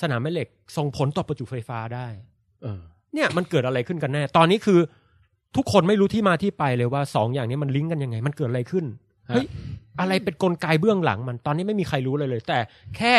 [0.00, 2.06] สนามแม่เหล็กส่งผลต่อประจุไฟฟ้าได้
[2.62, 2.80] เออ
[3.14, 4.80] เนี่ยมันเกิดอะไรขึ้นกันแน่ ตอนนี้คือ
[5.56, 8.84] ทุกคนไม่รู้ที่มาที่ไปเลยว่าสองอย่างนี้มันลิงก์กันยังไง มันเกิดอะไรขึ้น
[9.30, 9.46] ฮะเฮ้ย
[10.00, 12.58] อะไรเป็นกลไกเบื้องหลังมันตอนนี้ไม่มีใครรู้เลยเลย แต่
[12.96, 13.14] แค่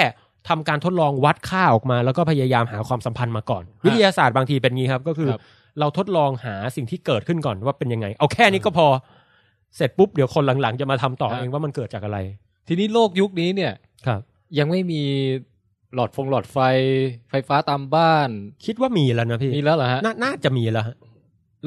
[0.49, 5.41] ทำการทดลองวัดค่าออกมา แล้วก็พยายามหาความสัมพันธ์มาก่อน วิทยาศาสตร์บางทีเป็นงี้ครับ ก็คือครับ
[5.79, 8.87] เราทดลองหาสิ่งที่เกิดขึ้นก่อนว่าเป็นยังไง เอาแค่นี้ก็พอ
[9.75, 12.17] เสร็จปุ๊บเดี๋ยวคนหลังๆ จะมาทำต่อเองว่ามันเกิดจากอะไร
[12.67, 13.73] ทีนี้โลกยุคนี้เนี่ย
[14.07, 14.21] ครับ
[14.59, 15.01] ยังไม่มี
[15.93, 16.57] หลอดฟงหลอดไฟ
[17.29, 18.29] ไฟฟ้าตามบ้าน
[18.65, 20.95] คิดว่ามีแล้วนะพี่มีแล้วเหรอฮะนาน่าจะมีแล้วฮะ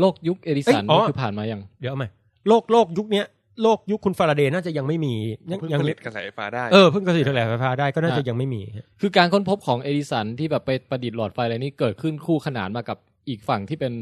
[0.00, 2.08] โลกยุคเอดิสันเอ้ยอ๋อนี่คือผ่านมายังเดี๋ยวเอาใหม่
[2.48, 3.26] โลกโลกยุคเนี้ย
[3.62, 5.14] โลกยุคคุณฟาราเดย์น่าจะยังไม่มี
[5.50, 12.98] ยังเพิ่งยังผลิตกระแสไฟฟ้าได้เออเพิ่งกระสงกระแสไฟฟ้าได้ก็น่าจะยังไม่มีฮะคือการค้นพบของเอดิสันที่แบบไปประดิษฐ์หลอดไฟอะไรนี่เกิดขึ้นคู่ขนานมากับ
[13.28, 13.92] อีกฝั่งที่เป็น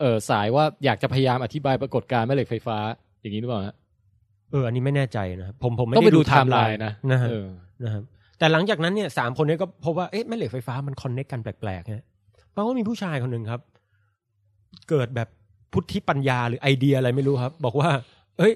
[0.00, 2.76] เออสายว่าอยากจะพยายามอธิบายปรากฏการณ์แม่เหล็กไฟฟ้า
[3.20, 3.74] อย่างนี้หรือเปล่าฮะ
[4.52, 7.46] เอออันนี้ไม่แน่ใจนะครับผมผมไม่ต้องได้ไปดูดูไทไทม์ม์ไลไลน์น์นะนะฮะเออ
[7.84, 8.02] นะครับ
[8.38, 12.04] แต่หลังจากนั้นเนี่ยสามคนนี้ก็พบว่าเอ๊ะแม่เหล็กไฟฟ้ามันคอนเน c กกันแปลกๆฮะ
[12.50, 13.60] เพราะว่ามีผู้ชายคนหนึ่งครับ
[14.90, 15.28] เกิดแบบ
[15.72, 17.90] พุทธิปัญญาหรือไอเดียอะไรไม่รู้ครับ บอกว่า
[18.38, 18.52] เอ้ย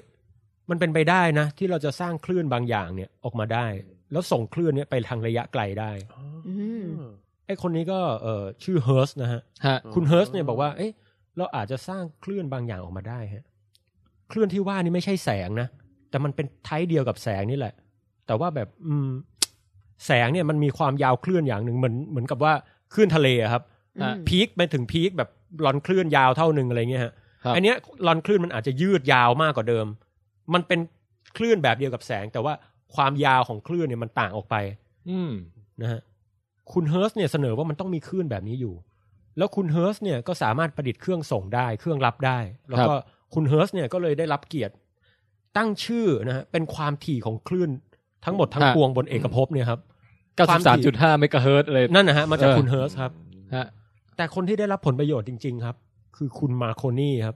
[0.69, 3.65] มันเป็นไปได้นะ ที่เราจะสร้างคลื่นบางอย่างเนี่ยออกมาได้
[4.11, 5.91] แล้วส่งคลื่นเนี่ยไปทางระยะไกลได้
[6.47, 6.85] อืม
[7.45, 10.91] ไอ้คนนี้ก็เออชื่อเฮิรตซ์นะฮะฮะคุณเฮิรตซ์เนี่ยบอกว่า เอ๊ะ
[11.37, 13.43] เราอาจจะสร้างคลื่นบางอย่างออกมาได้ฮะ
[14.31, 15.67] คลื่นที่ว่านี่ไม่ใช่แสงนะ
[16.09, 17.73] แต่มันเป็น type เดียวกับแสงนี่แหละ
[18.27, 19.09] แต่ว่าแบบ อืม
[20.05, 22.53] แสงเนี่ยมันมีความยาวคลื่นอย่างหนึ่งเหมือนเหมือนกับว่า
[22.93, 23.63] คลื่นทะเลอะครับ
[24.03, 25.29] ฮะ peak ไปถึง peak แบบ
[25.65, 27.75] ลอนคลื่นยาวเท่าหนึ่งอะไรเงี้ยฮะครับอันเนี้ย
[28.07, 29.85] ลอนคลื่นมันอาจจะยืดยาวมากกว่าเดิม
[30.53, 30.79] มันเป็น
[31.37, 32.53] คลื่นแบบเดียวกับแสง แต่ว่า
[32.95, 34.55] ความยาวของคลื่นเนี่ยมันต่างออกไป
[35.09, 35.31] อืม
[35.81, 36.01] นะฮะ
[36.73, 38.75] คุณเฮิรตซ์เนี่ยเสนอว่ามันต้องมีคลื่นแบบนี้อยู่
[39.37, 42.93] แล้วคุณเฮิรตซ์เนี่ยก็สามารถประดิษฐ์เครื่องส่งได้ เครื่องรับได้ แล้วก็
[43.33, 44.73] คุณเฮิรตซ์เนี่ยก็เลยได้รับเกียรติ
[45.57, 47.69] ตั้งชื่อนะฮะเป็นความถี่ของคลื่น
[48.25, 49.79] ทั้งหมดทั้งฮะปวงบนเอกภพเนี่ยครับ
[50.49, 53.11] 93.5เมกะเฮิรตซ์เลยนั่นนะฮะมาจากเออคุณเฮิร์สครับ
[53.55, 53.65] ฮะ
[54.17, 55.75] แต่คนที่ได้รับผลประโยชน์จริง ๆ ครับ
[56.17, 57.35] คือคุณมาร์โคนีครับ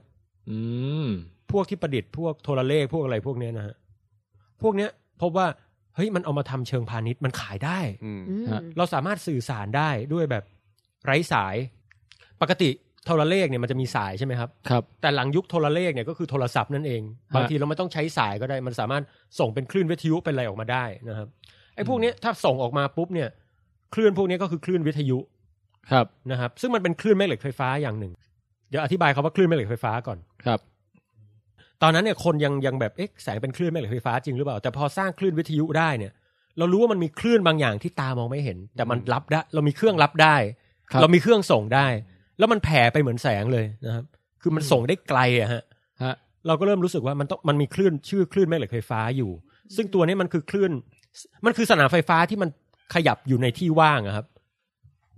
[0.50, 0.58] อื
[1.04, 1.08] ม
[1.52, 3.76] พวกที่ประดิษฐ์พวกโทรเลขพวกอะไรพวกเนี้ยนะฮะ
[4.62, 4.90] พวกเนี้ย
[5.22, 5.46] พบว่า
[5.94, 10.44] เฮ้ยมันเอามาทำเชิงพาณิชย์มันขายได้อืมอืมฮะเราสามารถสื่อสารได้ด้วยแบบ
[11.04, 11.56] ไร้สาย
[12.42, 12.70] ปกติ
[13.06, 17.02] โทรเลขเนี่ยมันจะมีสายใช่ไหมครับครับ แต่หลังยุคโทรเลขเนี่ยก็คือโทรศัพท์นั่นเอง
[17.34, 19.02] บางทีเราไม่ต้องใช้สายก็ได้ มันสามารถ
[19.38, 21.28] ส่งเป็นคลื่นวิทยุเป็นอะไรออกมาได้นะครับ
[21.74, 23.28] ไอ้พวกเนี้ยถ้าส่งออกมาปุ๊บเนี่ย
[23.94, 25.18] คลื่นพวกเนี้ยก็คือคลื่นวิทยุ
[25.92, 28.12] ครับนะครับ ซึ่งมันเป็นคลื่นแม่เหล็กไฟฟ้าอย่างหนึ่ง
[28.68, 30.60] เดี๋ยวอธิบายคำว่าคลื่นแม่เหล็กไฟฟ้าก่อนครับ
[31.82, 36.12] ตอนนั้นเนี่ยคนยังยังแบบเอ๊ะแสงเป็นคลื่นแม่เหล็กไฟฟ้าจริงหรือเปล่าแต่พอสร้างคลื่นวิทยุได้เนี่ย
[36.58, 40.36] เรารู้ว่ามันมีคลื่นบางอย่างที่ตามองไม่เห็น แต่มันรับได้ เรามีเครื่องรับได้
[40.90, 41.86] ครับ เรามีเครื่องส่งได้
[42.38, 44.04] แล้วมันแผ่ไปเหมือนแสงเลยนะครับ
[44.42, 45.62] คือมันส่งได้ไกลอะฮะ
[46.02, 46.14] ฮะ
[46.46, 49.30] เราก็เริ่มรู้สึกว่ามันต้องมันมีคลื่นชื่อคลื่นแม่เหล็กไฟฟ้าอยู่
[49.76, 50.70] ซึ่งตัวนี้มันคือคลื่น
[51.46, 52.48] มันคือสนามไฟฟ้าที่มัน
[52.94, 54.26] ขยับอยู่ในที่ว่างอะครับ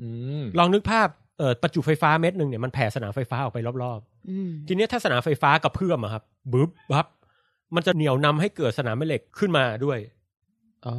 [0.02, 0.08] อื
[0.40, 4.00] ม ลองนึกภาพเอ่อประจุไฟฟ้าเม็ดหนึ่งเนี่ยมันแผ่สนามไฟฟ้าออกไปรอบ
[4.30, 7.06] อืมๆ ทีนี้ถ้าสนามไฟฟ้ากระเพื่อมอะครับ บึ๊บบับ
[7.74, 9.98] มันจะเหนี่ยวนำให้เกิดสนามแม่เหล็กขึ้นมาด้วย
[10.86, 10.94] อ๋อ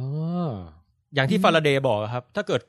[1.14, 2.60] อย่างที่ฟาราเดย์บอกอะครับ ถ้าเกิด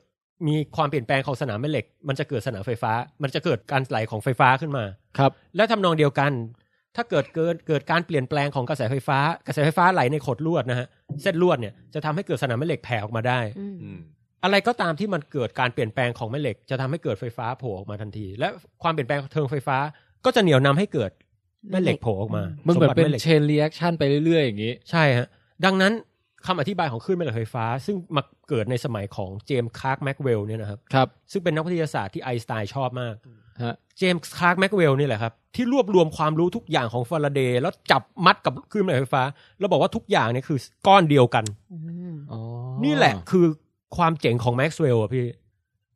[0.46, 4.84] มีความเปลี่ยนแปลงของสนามแม่เหล็ก มันจะเกิดสนามไฟฟ้า มันจะเกิดการไหลของไฟฟ้าขึ้นมา
[5.18, 6.32] ครับ และทำนองเดียวกัน
[6.96, 10.86] ถ้าเกิดเกิดเกิดการเปลี่ยนแปลงของกระแสไฟฟ้า กระแสไฟฟ้าไหลในขดลวดนะฮะ
[11.22, 13.98] เส้นลวดเนี่ยจะทำให้เกิดสนามแม่เหล็กแผ่ออกมาได้อืมอืม
[14.44, 18.48] อะไรก็ตามที่มันเกิดการเปลี่ยนแปลงของแม่เหล็ก จะทำให้เกิดไฟฟ้าโผล่ออกมาทันที และ
[18.82, 19.78] ความเปลี่ยนแปลงของทางไฟฟ้า
[20.24, 21.10] ก็จะเหนี่ยวนำให้เกิด
[21.70, 25.26] แม่เหล็กโผล่ออกมามันเหมือนเป็นสมบัติแหล็ก chain reaction ไปเรื่อยๆอย่างนี้ ใช่ฮะ
[25.64, 25.92] ดังนั้น
[26.46, 33.14] คำอธิบายของคลื่นแม่เหล็กไฟฟ้า ซึ่งมาเกิดในสมัยของเจมส์คลาร์กแม็กซ์เวลล์เนี่ยนะครับครับ ซึ่งเป็นนักวิทยาศาสตร์ที่ไอน์สไตน์ชอบมาก
[33.64, 39.24] ฮะเจมส์คลาร์กแม็กซ์เวลล์นี่แหละครับ ที่รวบรวมความรู้ทุกอย่างของฟาราเดย์แล้วจับมัดกับคลื่นแม่เหล็กไฟฟ้า
[39.58, 41.78] แล้วบอกว่าทุกอย่างเนี่ยคือก้อนเดียวกันอื
[42.12, 42.40] มอ๋อ
[42.84, 43.46] นี่แหละคือ
[43.96, 45.26] ความเจ๋งของแม็กซ์เวลล์อะพี่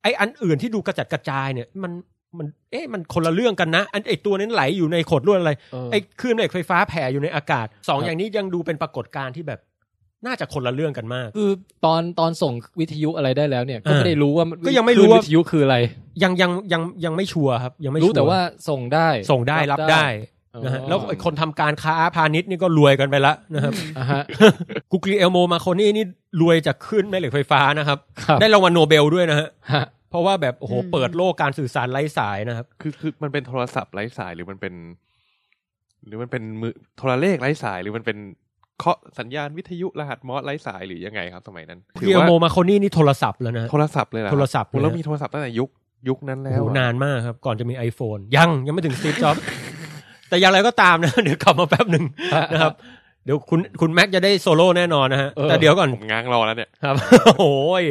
[0.02, 1.92] ไออันอื่นที่ดูกระจัดกระจายเนี่ย มัน
[2.38, 9.60] มันเอ๊ะมันคนละเรื่องกันนะอันไอตัวนั้นไหลอยู่ในขดลวดอะไรเออไอคลื่นเหล็กไฟฟ้าแผ่อยู่ในอากาศสองครับอย่างนี้ยังดูเป็นปรากฏการณ์ที่แบบ
[10.26, 11.50] น่าจะคนละเรื่องกันมาก คือ
[11.84, 15.76] ตอนตอนส่งวิทยุอะไรได้แล้วเนี่ย ก็ไม่ได้รู้ว่าก็ยังไม่รู้ว่าคลื่นวิทยุคืออะไร
[16.22, 20.06] ยังยังยังยังไม่ชัวร์ครับ ยังไม่รู้ชัวร์แต่ว่าส่งได้ส่งได้รับได้
[20.64, 24.22] นะฮะแล้วไอ้คนทำการค้าพาณิชย์นี่ก็รวยกันไปละนะครับอ่าฮะ
[24.92, 26.04] กูกลีเอลโมมาร์โคนีนี่
[26.40, 34.74] รวยจากคลื่นแม่เหล็กไฟฟ้านะครับครับได้รางวัลโนเบลด้วยนะฮะฮะ เพราะว่าแบบโอ้โหอืมเปิดโลกการสื่อสารไร้สายนะครับ คือคือมันเป็นโทรศัพท์ไร้สายหรือมันเป็น
[36.06, 38.18] หรือมันเป็นมือโทรเลขไร้สายหรือมันเป็น
[38.78, 45.68] เคาะสัญญาณวิทยุรหัสมอร์สไร้สายหรือยังไงครับ สมัยนั้นกูกลีเอลโมมาร์โคนีนี่โทรศัพท์แล้วนะโทรศัพท์เลยเหรอโทรศัพท์โอ้แล้วเลยมีโทรศัพท์ตั้งแต่ยุค
[46.08, 49.36] ยุคนั้นโอ้แล้วโหอะนานมากครับ ก่อนจะมี iPhone ยังยังไม่ถึงสตีฟจ็อบ
[50.28, 52.04] แต่อย่างไรก็ตามนะ เดี๋ยวกลับมาแป๊บหนึ่ง
[52.52, 52.72] นะครับ
[53.24, 56.94] เดี๋ยวคุณคุณแม็กจะได้โซโล่แน่นอนนะฮะเออแต่เดี๋ยวก่อนผมง้างรอแล้วเนี่ยครับ
[57.38, 57.84] โอ้ย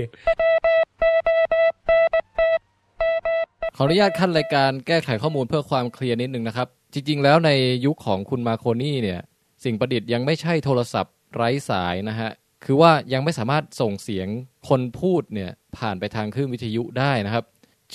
[3.75, 7.51] ขออนุญาตขั้นรายการแก้ไขข้อมูลเพื่อความเคลียร์นิดนึงนะครับ จริง ๆ แล้วใน
[7.85, 9.19] ยุคของคุณมาโคนี่เนี่ย
[9.63, 12.29] สิ่งประดิษฐ์ยังไม่ใช่โทรศัพท์ไร้สายนะฮะ
[12.65, 14.27] คือว่ายังไม่สามารถส่งเสียง
[14.69, 17.45] คนพูดเนี่ยผ่านไปทางคลื่นวิทยุได้นะครับ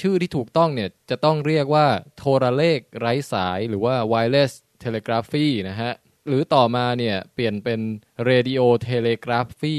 [0.00, 5.92] ชื่อที่ถูกต้องเนี่ยจะต้องเรียกว่าโทรเลขไร้สาย หรือว่า wireless telegraphy นะฮะ
[6.28, 7.80] หรือต่อมาเนี่ยเปลี่ยนเป็น
[8.28, 9.76] radio telegraphy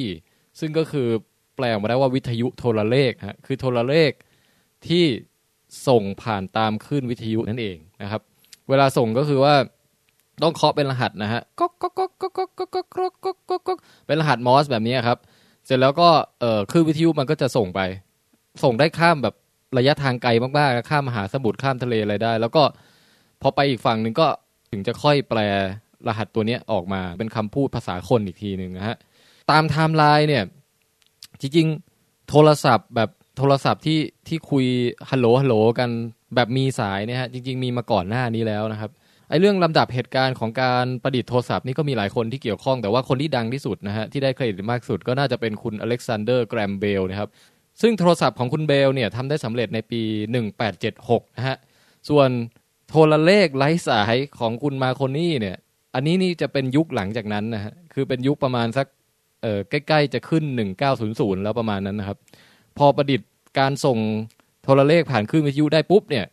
[0.60, 1.10] ซึ่งก็คือ
[1.58, 4.12] แปลออกมาได้ว่าวิทยุโทรเลขฮะคือโทรเลข
[4.88, 5.06] ที่
[5.88, 8.22] ส่งผ่านตามคลื่นวิทยุนั่นเองนะครับ
[8.70, 9.56] เวลาส่งก็คือว่า
[10.44, 15.18] ต้องเคาะเป็นรหัสนะฮะก๊กก๊กก๊กก๊กก๊กก๊กก๊กก๊อกก๊อกก๊อกก๊อกเป็นรหัสมอร์สแบบนี้ครับ
[15.66, 17.80] เสร็จแล้วก็เอ่อคลื่นวิทยุมันก็จะส่งไป
[18.64, 19.36] ส่งได้ข้ามแบบ
[19.78, 22.64] ระยะทางไกลมากๆข้ามมหาสมุทรข้ามทะเลอะไรได้ แล้วก็
[23.42, 24.28] พอไปอีกฝั่งหนึ่งก็
[24.72, 25.40] ถึงจะค่อยแปล
[26.08, 28.96] รหัสตัวนี้ออกมาเป็นคำพูดภาษาคนอีกทีหนึ่งนะฮะ
[29.52, 30.44] ตามไทม์ไลน์เนี่ย
[31.42, 34.66] จริงๆ โทรศัพท์แบบโทรศัพท์ที่ที่คุย
[35.10, 35.90] ฮัลโหลฮัลโหลกัน
[36.36, 38.92] แบบมีสายเนี่ยฮะจริง ๆ มีมาก่อนหน้านี้แล้วนะครับ
[39.30, 47.30] ไอ้เรื่องลำดับเหตุการณ์ของการประดิษฐ์โทรศัพท์นี่ก็มีหลายคนที่เกี่ยวข้องแต่ว่าคนที่ดังที่สุดนะฮะที่ได้เครดิตมากสุดก็น่าจะเป็นคุณอเล็กซานเดอร์แกรแฮมเบลล์นะครับ
[47.82, 50.02] ซึ่งโทรศัพท์ของคุณเบลล์เนี่ยทำได้สำเร็จในปี
[50.66, 51.58] 1876นะฮะ
[52.10, 52.30] ส่วน
[52.90, 55.58] โทรเลขไร้สายของคุณมาร์โคนีเนี่ย
[55.96, 58.88] อันนี้นี่จะเป็นยุคหลังจากนั้นนะฮะคือเป็นยุคประมาณสัก
[59.70, 60.44] ใกล้ๆจะขึ้น
[60.94, 62.18] 1900 แล้วประมาณนั้นนะครับ
[62.78, 63.98] พอประดิษฐ์การส่ง
[64.64, 66.26] โทรเลขผ่านคลื่นวิทยุได้ปุ๊บเนี่ย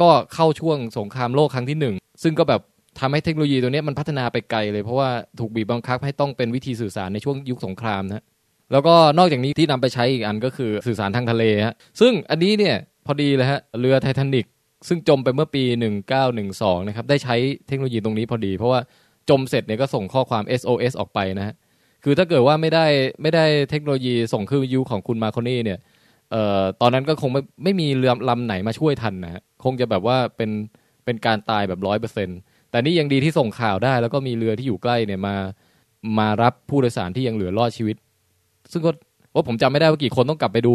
[0.00, 2.60] ก็เข้าช่วงสงครามโลกครั้งที่หนึ่งซึ่งก็แบบ
[3.00, 8.24] ทำให้เทคโนโลยีตัวนี้มันพัฒนาไปไกลเลยเพราะว่าถูกบีบบังคับให้ต้องเป็นวิธีสื่อสารในช่วงยุคสงครามนะ
[8.72, 12.76] แล้วก็นอกจากนี้ที่นำไปใช้อีกอันก็คือสื่อสารทางทะเลฮะซึ่งอันนี้เนี่ย
[13.06, 14.46] พอดีเลยฮะเรือไททานิก
[14.88, 15.64] ซึ่งจมไปเมื่อปี
[16.26, 18.80] 1912 นะครับได้ใช้เทคโนโลยีตรงนี้พอดี เพราะว่า
[19.30, 21.54] จมเสร็จเนี่ยก็ส่งข้อความ SOS ออกไปนะฮะ
[22.04, 22.86] คือถ้าเกิดว่าไม่ได้
[23.22, 25.78] ไม่ได้เทคโนโลยีส่งคลื่นวิทยุของคุณมาร์โคนีเนี่ย
[26.30, 30.50] เอ่อตอนนั้นก็คงไม่ไม่มีเรือลำไหนมาช่วยทันนะฮะคงจะแบบว่าเป็น
[31.04, 32.28] เป็นการตายแบบร้อยเปอร์เซ็นต์
[32.70, 35.36] แต่นี่ยังดีที่ส่งข่าวได้ แล้วก็มีเรือที่อยู่ใกล้เนี่ยมา
[36.18, 37.96] มารับผู้โดยสารที่ยังเหลือรอดชีวิต
[38.72, 38.90] ซึ่งก็
[39.34, 40.74] ว่าผมจำไม่ได้ว่ากี่คนต้องกลับไปดู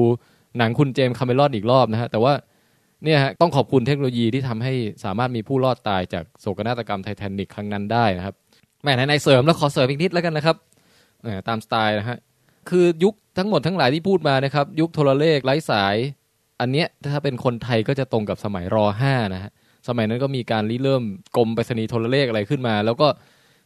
[0.57, 2.33] หนังคุณเจมส์คาเมรอนอีกรอบนะฮะแต่ว่า
[3.03, 8.35] เนี่ยฮะต้องขอบคุณเทคโนโลยีที่ทำให้สามารถมีผู้รอดตายจากโศกนาฏกรรมไททานิกครั้งนั้นได้นะครับ
[8.83, 10.55] แม่ในๆเสริมแล้วขอเสริมอีกนิดแล้วกันนะครับ
[11.47, 12.17] ตามสไตล์นะฮะ
[12.69, 15.95] คือยุคทั้งหมดทั้งหลายที่พูดมานะครับ ยุคโทรเลขไร้สาย
[16.61, 19.51] อันเนี้ยถ้าเป็นคนไทยก็จะตรงกับสมัยรอห้านะฮะ
[19.87, 21.03] สมัยนั้นก็มีการริเริ่ม
[21.37, 23.07] กรมไปรษณีย์โทรเลขอะไรขึ้นมา แล้วก็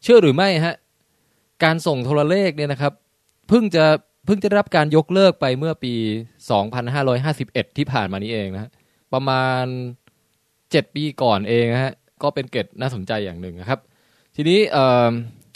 [0.03, 0.75] เชื่อหรือไม่ฮะ
[1.63, 2.93] การส่งโทรเลขเนี่ยนะครับ
[3.49, 3.85] เพิ่งจะ
[4.25, 5.93] เพิ่งจะได้รับการยกเลิกไปเมื่อปี
[7.25, 8.69] 2551 ที่ผ่านมานี้เองนะฮะ
[9.13, 9.65] ประมาณ
[10.29, 13.79] 7 ปีก่อนเองนะฮะ ก็เป็นเกร็ดน่าสนใจอย่างหนึ่งนะครับ
[14.35, 14.59] ทีนี้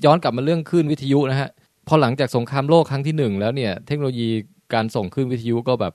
[0.06, 1.50] ย้อนกลับมาเรื่องคลื่นวิทยุนะฮะ
[1.88, 4.30] พอหลังจากสงครามโลกครั้งที่หนึ่งแล้วเนี่ย เทคโนโลยี
[4.74, 5.94] การส่งคลื่นวิทยุก็แบบ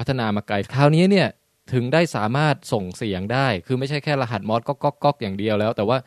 [0.00, 1.28] พัฒนามาไกล คราวนี้เนี่ย
[1.72, 5.98] ถึงได้สามารถส่งเสียงได้ คือไม่ใช่แค่รหัสมอสก๊อกก๊อกก๊อกอย่างเดียวแล้ว แต่ว่า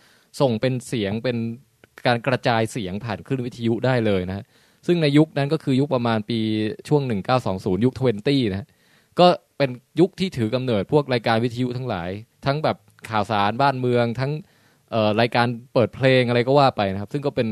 [0.42, 1.38] ส่งเป็นเสียงเป็น
[2.06, 4.46] การกระจายเสียงผ่านคลื่นวิทยุได้เลยนะ
[4.88, 6.40] ซึ่งในยุคนั้นก็คือยุคประมาณปี
[6.88, 7.02] ช่วง
[7.44, 8.68] 1920 ยุค 20 นะฮะ
[9.20, 12.10] ก็เป็นยุคที่ถือกำเนิดพวกรายการวิทยุทั้งหลาย
[12.46, 12.78] ทั้งแบบ
[13.10, 14.32] ข่าวสารบ้านเมืองทั้ง
[15.22, 17.48] รายการเปิดเพลงอะไรก็ว่าไปนะครับ ซึ่งก็เป็น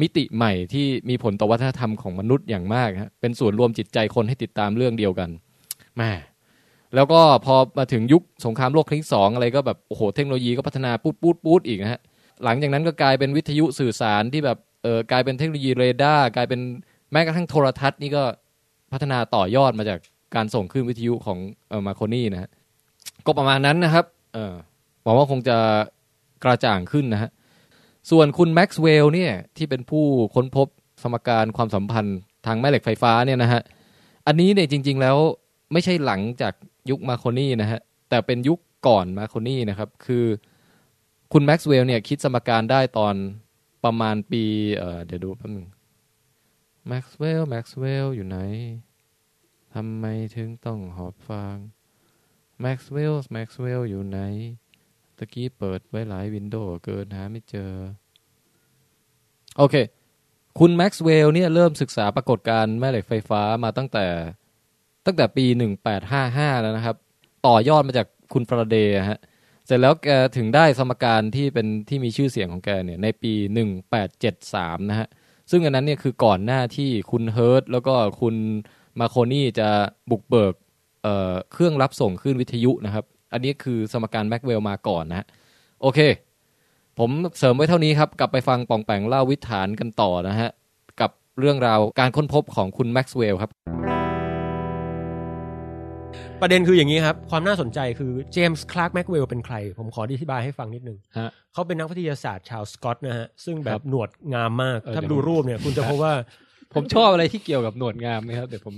[0.00, 5.30] มิติใหม่ที่มีผลต่อวัฒนธรรมของมนุษย์อย่างมากฮะเป็นส่วนรวมจิตใจคนให้ติดตามเรื่องเดียวกัน
[5.96, 6.12] แหม่
[6.94, 12.00] แล้วก็พอมาถึงยุคสงครามโลกครั้งที่สองอะไรก็แบบโอ้โหเทคโนโลยีก็พัฒนาปูดปูดปูดอีกนะฮะ
[12.44, 16.60] หลังจากนั้นก็กลายเป็นวิทยุสื่อสารที่แบบเออกลายเป็นเทคโนโลยีเรดาร์กลายเป็น
[17.12, 18.22] แม้กระทั่งโทรทัศน์นี่ก็
[18.92, 19.98] พัฒนาต่อยอดมาจาก
[20.36, 22.50] การส่งคลื่นวิทยุของเออมาร์โคนีนะฮะ
[23.26, 24.54] ก็ประมาณนั้นนะครับเออ
[25.02, 25.56] หวังว่าคงจะ
[26.44, 27.30] กระจ่างขึ้นนะฮะ
[28.10, 30.68] ส่วนคุณแม็กซ์เวลล์เนี่ยที่เป็นผู้ค้นพบ
[31.02, 33.62] สมการความสัมพันธ์ทางแม่เหล็กไฟฟ้าเนี่ยนะฮะ
[34.26, 35.16] อันนี้เนี่ยจริง ๆ แล้ว
[35.72, 36.54] ไม่ใช่หลังจาก
[36.90, 40.24] ยุคมาร์โคนีนะฮะ แต่เป็นยุคก่อนมาร์โคนีนะครับ คือ
[41.32, 43.14] คุณแม็กซ์เวลล์เนี่ยคิดสมการได้ตอน
[43.84, 44.42] ประมาณปี
[44.76, 45.66] เอ่อเดี๋ยวดูแป๊บนึง
[46.88, 48.38] แม็กซ์เวลล์แม็กซ์เวลล์อยู่ไหน
[49.74, 50.04] ทำไม
[50.36, 51.56] ถึงต้องหอบฟาง
[52.60, 54.18] แม็กซ์เวลล์แม็กซ์เวลล์อยู่ไหน
[55.20, 57.70] ตะกี้เปิดไว้หลาย window เกินหาไม่เจอ
[59.58, 59.74] โอเค
[60.58, 64.06] คุณแม็กซ์เวลล์เนี่ยเริ่มศึกษาปรากฏการณ์แม่เหล็กไฟฟ้ามาตั้งแต่
[65.06, 65.44] ตั้งแต่ปี
[66.04, 66.96] 1855 แล้วนะครับ
[67.46, 69.20] ต่อยอดมาจากคุณฟาราเดย์ฮะ
[69.66, 73.32] เสร็จแล้วแกถึงได้สมการที่เป็นที่มีชื่อเสียงของแกเนี่ยในปี
[74.12, 75.08] 1873 นะฮะ
[75.50, 78.34] ซึ่งอันนั้นเนี่ยคือก่อนหน้าที่คุณเฮิรตซ์แล้วก็คุณ
[78.98, 79.68] มาร์โคนีจะ
[80.10, 80.54] บุกเบิก
[81.02, 85.26] เครื่องรับส่งคลื่นวิทยุนะครับ อันนี้คือสมการแม็กซ์เวลล์มาก่อนนะฮะ
[85.82, 85.98] โอเค
[86.98, 90.50] ผมเสริมไว้เท่านี้ครับ กลับไปฟังปองแปงเล่าวิทย์ฐานกันต่อนะฮะ
[91.00, 93.50] กับเรื่องราวการค้นพบของคุณแม็กซ์เวลล์ครับ
[96.40, 106.14] ประเด็นคืออย่างนี้ครับ ความน่าสนใจคือเจมส์คลาร์กแม็กซ์เวลล์เป็นใคร ผมขออธิบายให้ฟังนิดนึง ฮะ เขาเป็นนักวิทยาศาสตร์ชาวสกอตนะฮะ ซึ่งแบบครับหนวดงามมาก เออถ้าเดี๋ยว ดูผมรูปเนี่ย คุณจะพบว่า
[106.74, 108.74] ผมชอบอะไรที่เกี่ยวกับหนวดงามนะครับเดี๋ยวผม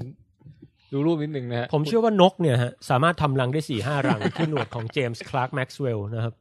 [0.92, 6.34] ดูรูปนิดนึงนะฮะ ผมเชื่อว่านกเนี่ยฮะสามารถทำรังได้สี่ห้ารัง ที่หนวดของเจมส์คลาร์กแม็กซ์เวลล์นะครับ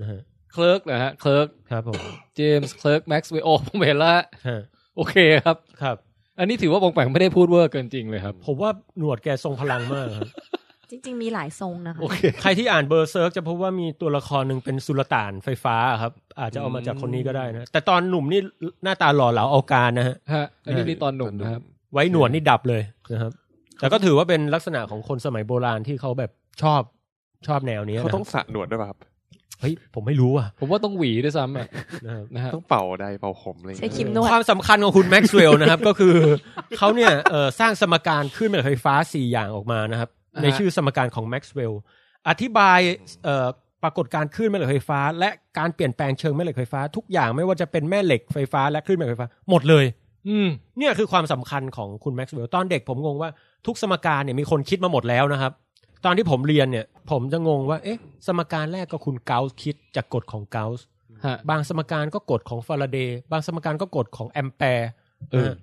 [0.00, 0.20] นะฮะ
[0.52, 2.00] เคลิร์กนะฮะ เคลิร์กครับผม
[2.36, 4.10] เจมส์เคลิร์กแม็กซ์เวลล์โอ้ผมเห็นแล้ว
[4.48, 4.60] ฮะ
[4.96, 5.96] โอเคครับ ครับ
[6.38, 10.28] อันนี้ถือว่าปองแปงไม่ได้พูดเวอร์เกินจริงเลยครับ ผมว่าหนวดแกทรงพลังมากครับ
[10.90, 18.40] จริง ๆ มีหลายทรงนะคะ โอเค ใครที่อ่านเบอร์เซิร์กจะพบว่ามีตัวละครหนึ่งเป็นสุลต่านไฟฟ้าครับ อาจจะเอามาจากคนนี้ก็ได้นะ แต่ตอนหนุ่มนี่
[18.84, 22.82] หน้าตาหล่อเหลาเอาการนะฮะฮะอันนี้นี่ตอนหนุ่มนะครับ ไว้หนวดนี่ดับเลย
[23.12, 23.32] นะครับ
[23.80, 26.30] แต่ก็ถือว่าเป็นลักษณะของคนสมัยโบราณที่เขาแบบ
[26.62, 26.82] ชอบ
[27.46, 28.98] ชอบแนวนี้เขานะต้องสระหนวดด้วยป่ะครับ
[29.60, 31.68] เฮ้ยผมไม่รู้อะ ผมว่าต้องหวีด้วยซ้ำอะ
[32.06, 36.16] นะครับนะฮะต้องเป่าไดร์เป่าผมอะไรอย่างใช้เงี้ยใช้ครีมนวดความสำคัญของคุณแม็กซ์เวลล์นะครับ ก็คือ
[36.78, 41.80] เขาเนี่ยเอ่อสร้างสมการคลื่นแม่เหล็กไฟฟ้าสี่อย่างออกมานะครับอ่าฮะในชื่อสมการของแม็กซ์เวลล์
[42.28, 42.78] อธิบาย
[43.24, 43.46] เอ่อ
[43.82, 49.84] ปรากฏการณ์คลื่นแม่เหล็กไฟฟ้า และการเปลี่ยนแปลงเชิงแม่เหล็กไฟฟ้า ทุกอย่างไม่ว่าจะเป็นแม่เหล็กไฟฟ้าและคลื่นแม่เหล็กไฟฟ้าหมดเลย
[50.28, 53.30] อืมเนี่ยคือความสำคัญของคุณแม็กซ์เวลล์ตอนเด็กผมงงว่า
[53.66, 55.52] ทุกสมการเนี่ยมีคนคิดมาหมดแล้วนะครับ
[56.04, 60.84] ตอนที่ผมเรียนเนี่ย ผมจะงงว่า เอ๊ะ สมการแรกก็คุณเกาส์คิดจากกฎของเกาส์
[61.26, 64.88] ฮะบางสมการก็กฎของฟาราเดย์บางสมการก็กฎของแอมแปร์
[65.32, 65.56] เออนะฮะ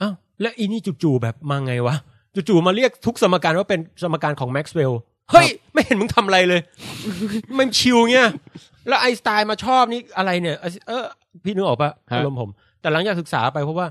[0.00, 1.96] อ้าวและอีนี่จู่ๆแบบมาไงวะ
[2.34, 6.60] จู่ๆมาเรียกทุกสมการว่าเป็นสมการของแม็กซ์เวลล์เฮ้ย ไม่เห็นมึงทำอะไรเลย
[7.58, 8.28] มันชิวเงี้ย
[8.88, 10.56] แล้วไอน์สไตน์มาชอบนี่อะไรเนี่ย
[10.88, 11.04] เออ
[11.44, 13.86] พี่นึกออกปะฮะอารมณ์ผม แต่หลังจากศึกษาไปเพราะว่า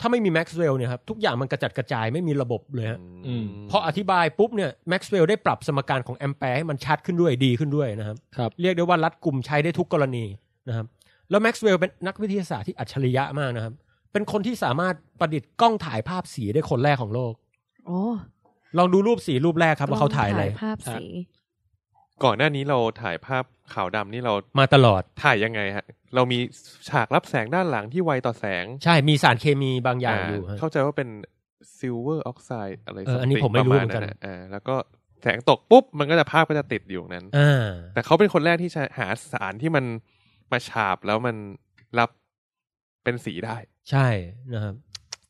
[0.00, 10.24] ถ้าไม่มีแม็กซ์เวลล์เนี่ยครับทุกอย่างมันกระจัดกระจายไม่มีระบบเลยฮะอืมพออธิบายปุ๊บเนี่ยแม็กซ์เวลล์ได้ปรับสมการของแอมแปร์ให้มันชัดขึ้นด้วยดีขึ้นด้วยนะครับครับเรียกได้ว่ารัดกลุ่มใช้ได้ทุกกรณี
[10.68, 10.86] นะครับ
[11.30, 13.74] แล้วแม็กซ์เวลล์เป็นนักวิทยาศาสตร์ที่อัจฉริยะมากนะครับ
[14.12, 17.32] เป็นคนที่สามารถประดิษฐ์กล้องถ่ายภาพสีได้คนแรกของโลก
[17.86, 18.00] โอ้
[18.78, 21.04] ลองดูรูปสีรูปแรกครับว่าเขาถ่ายอะไรภาพสี
[22.24, 26.38] ก่อนหน้านี้เราถ่ายภาพ ขาวดำนี่เรามาตลอดถ่ายยังไงฮะ เรามี
[26.88, 31.08] ฉากรับแสงด้านหลังที่ไวต่อแสง ใช่มีสารเคมีบางอย่างอยู่ฮะเข้าใจว่าเป็น
[31.78, 34.76] silver oxide อะไรเอออันนี้ something ผมไม่รู้ประมาณเหมือนกันนะอ่าแล้วก็
[35.22, 39.84] แสงตกปุ๊บ มันก็จะภาพก็จะติดอยู่นั้นอ่าแต่เขาเป็นคนแรกที่จะหาสารที่มัน
[40.52, 41.36] มาฉาบแล้วมัน
[41.98, 42.10] รับ
[43.04, 43.56] เป็นสีได้
[43.90, 44.08] ใช่
[44.54, 44.74] นะครับ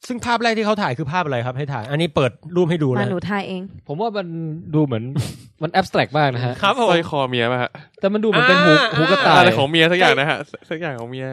[0.08, 4.26] ซึ่งภาพแรกที่เขาถ่ายคือภาพอะไรครับให้ถ่าย อันนี้เปิดรูปให้ดูมานะหนูทายเอง ผมว่ามัน
[4.74, 5.04] ดูเหมือน
[5.62, 10.38] มัน abstract มากนะฮะครับผสมร้อยคอเมียป่ะฮะแต่มันดูเหมือนเป็นหูอ่าหูกระต่ายอะไรของเมียสักอย่างนะฮะ
[10.70, 11.26] สักอย่างของเมีย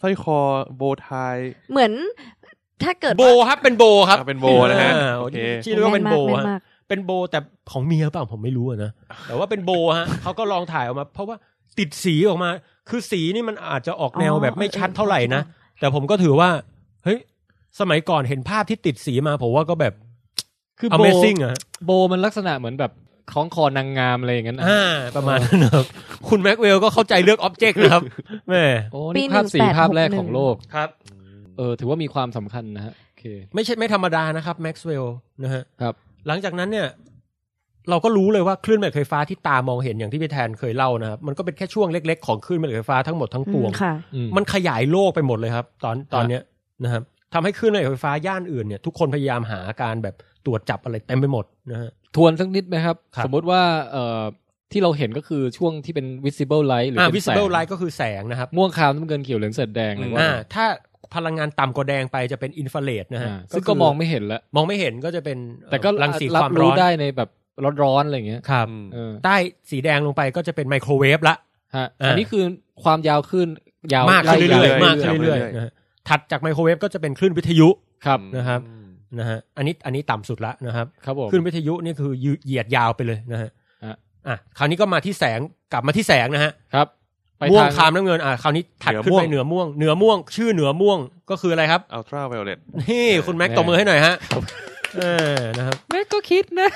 [0.00, 0.38] สร้อยคอ
[0.76, 1.36] โบว์ไทย
[1.72, 1.92] เหมือน
[2.82, 7.38] ถ้าเกิดโบครับเป็นโบครับอ่าเป็นโบนะฮะอ่าโอเคชื่อเรียกว่าเป็นโบแม่ฮะมากเป็นโบแต่
[7.72, 8.90] ของเมียเปล่าผมไม่รู้อะนะ
[9.28, 11.36] แต่ว่าเป็นโบฮะเขาก็ลองถ่ายออกมา เพราะว่า
[11.78, 12.50] ติดสีออกมา
[12.88, 15.42] คือสีนี่มันอาจจะออกแนวแบบไม่ชัดเท่าไหร่นะ
[15.80, 16.50] แต่ผมก็ถือว่า
[17.04, 17.18] เฮ้ย
[17.80, 19.94] สมัยก่อนเห็นภาพที่ติดสีมาผมว่าก็แบบ
[20.80, 22.92] คือโบ Amazing อะฮะโบมันลักษณะเหมือนแบบ
[23.32, 24.82] คล้องคอนางงามอะไรอย่างนั้นนะอ่า
[25.16, 25.86] ประมาณนั้นนะครับ
[26.28, 28.02] คุณแม็กซ์เวลล์ก็เข้าใจเลือก object นะครับ
[28.48, 30.88] แม่โอ้นี่ภาพสีภาพแรกของโลกครับ
[31.58, 35.06] เออ ถือว่ามีความสำคัญนะฮะโอเคไม่ใช่ไม่ธรรมดานะครับแม็กซ์เวล
[35.42, 35.94] นะฮะครับ
[36.26, 36.88] หลังจากนั้นเนี่ย
[37.90, 46.42] เราก็รู้เลยว่าคลื่นแม่เหล็กไฟฟ้าที่ตามองเห็นอย่างที่พี่แทนเคยเล่านะครับมันก็เป็นแค่ช่วงเล็ก ๆ ของคลื่นแม่เหล็กไฟฟ้าทั้งหมดทั้งปวงอืมค่ะอืมมันขยายโลกไปหมดเลยครับ ตอนตอนเนี้ย
[46.84, 47.02] นะครับ
[47.34, 50.14] ทำให้คลื่นแม่เหล็กไฟฟ้าย่านอื่นเนี่ยทุกคนพยายามหาการแบบ
[50.46, 53.60] ตรวจจับอะไรเต็มไปหมดนะฮะทวนสักนิดไหมครับครับสมมุติว่า
[53.92, 54.22] เอ่อ
[54.72, 60.66] ที่เราเห็นก็คือช่วงที่เป็น visible light หรืออ่าเป็น visible แสง light ก็คือแสงนะครับ ม่วงขาวน้ำเงินเขียวเหลืองเสดแดงอะไรอืมว่าอ่าไปถ้า
[61.14, 67.28] พลังงานต่ำกว่าแดงไปจะเป็นอินฟราเรดนะฮะอ่าซึ่งคืก็มองไม่เห็นแล้วมองไม่เห็นก็จะเป็นเอ่อแต่ก็รังสีรัความร้รู้อนได้ในแบบ
[67.82, 69.36] ร้อนๆอะไรอย่างเงี้ยครับอืมเออใต้
[69.70, 71.36] สีแดงลงไปก็จะเป็นไมโครเวฟละ
[71.76, 72.44] ฮะอ่าอันนี้คือ
[72.84, 73.48] ความยาวขึ้น
[73.94, 75.72] ยาวมากขึ้นไล่เรื่อยวๆมากขึ้นเรื่เรื่ออยยๆนะฮะ
[76.08, 77.68] ถัดจากไมโครเวฟก็จะเป็นคลื่นวิทยุ
[78.06, 78.60] ครับนะครับ
[79.18, 83.50] นะฮะอันนี้อันนี้ต่ำสุดละนะครับครับผมคลื่นวิทยุนี่คือยืเหยียดยาวไปเลยนะฮะ
[83.86, 83.96] ฮะ
[84.28, 85.40] อะคราวนี้ก็มาที่แสง
[85.72, 86.86] กลับมาที่แสงนะฮะครับ
[87.38, 90.98] ไปม่วงทางคามน้ำเงินอะคราวนี้ถัดขึ้นไปเหนือม่วงเหนือม่วง ชื่อเหนือม่วง
[91.30, 94.14] ก็คืออะไรครับอัลตราไวโอเลตนี่คุณแม็กตบมือให้หน่อยฮะ
[94.96, 96.68] เออนะครับแม่ก็คิดนะ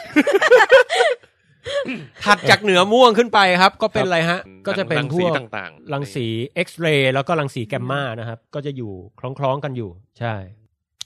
[2.25, 10.35] ถัดจากเหนือม่วงขึ้นไปครับ ก็เป็นอะไรฮะ ก็จะเป็นรังพสีวกต่างๆรังสีเอ็กซเรย์แล้วก็รังสีแกมมานะครับ ก็จะอยู่คล้องๆกันอยู่ ใช่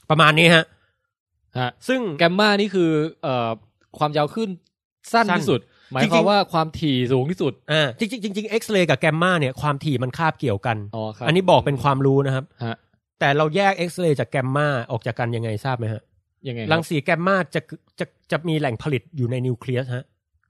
[0.09, 0.65] ประมาณนี้ฮะ
[1.59, 2.89] ฮะซึ่งแกมมานี่คือ
[3.23, 3.49] เอ่อ
[3.97, 4.49] ความยาวขึ้น
[5.11, 5.59] สั้นสั้นที่สุด
[5.93, 12.75] หมายจริงๆความว่าความถี่สูงที่สุดอ่าจริงๆจริงๆเอ็กซเรย์กับแกมมาเนี่ยความถี่มันคาบเกี่ยวกันอ๋อครับอันนี้บอกเป็นความรู้นะครับฮะ
[13.19, 16.01] แต่เราแยกเอ็กซเรย์จากแกมมาออกจากกันยังไงทราบไหมฮะ
[16.47, 17.61] ยังไงรังสีแกมมาจะ
[17.99, 20.05] จะจะมีแหล่งผลิตอยู่ในนิวเคลียสฮะ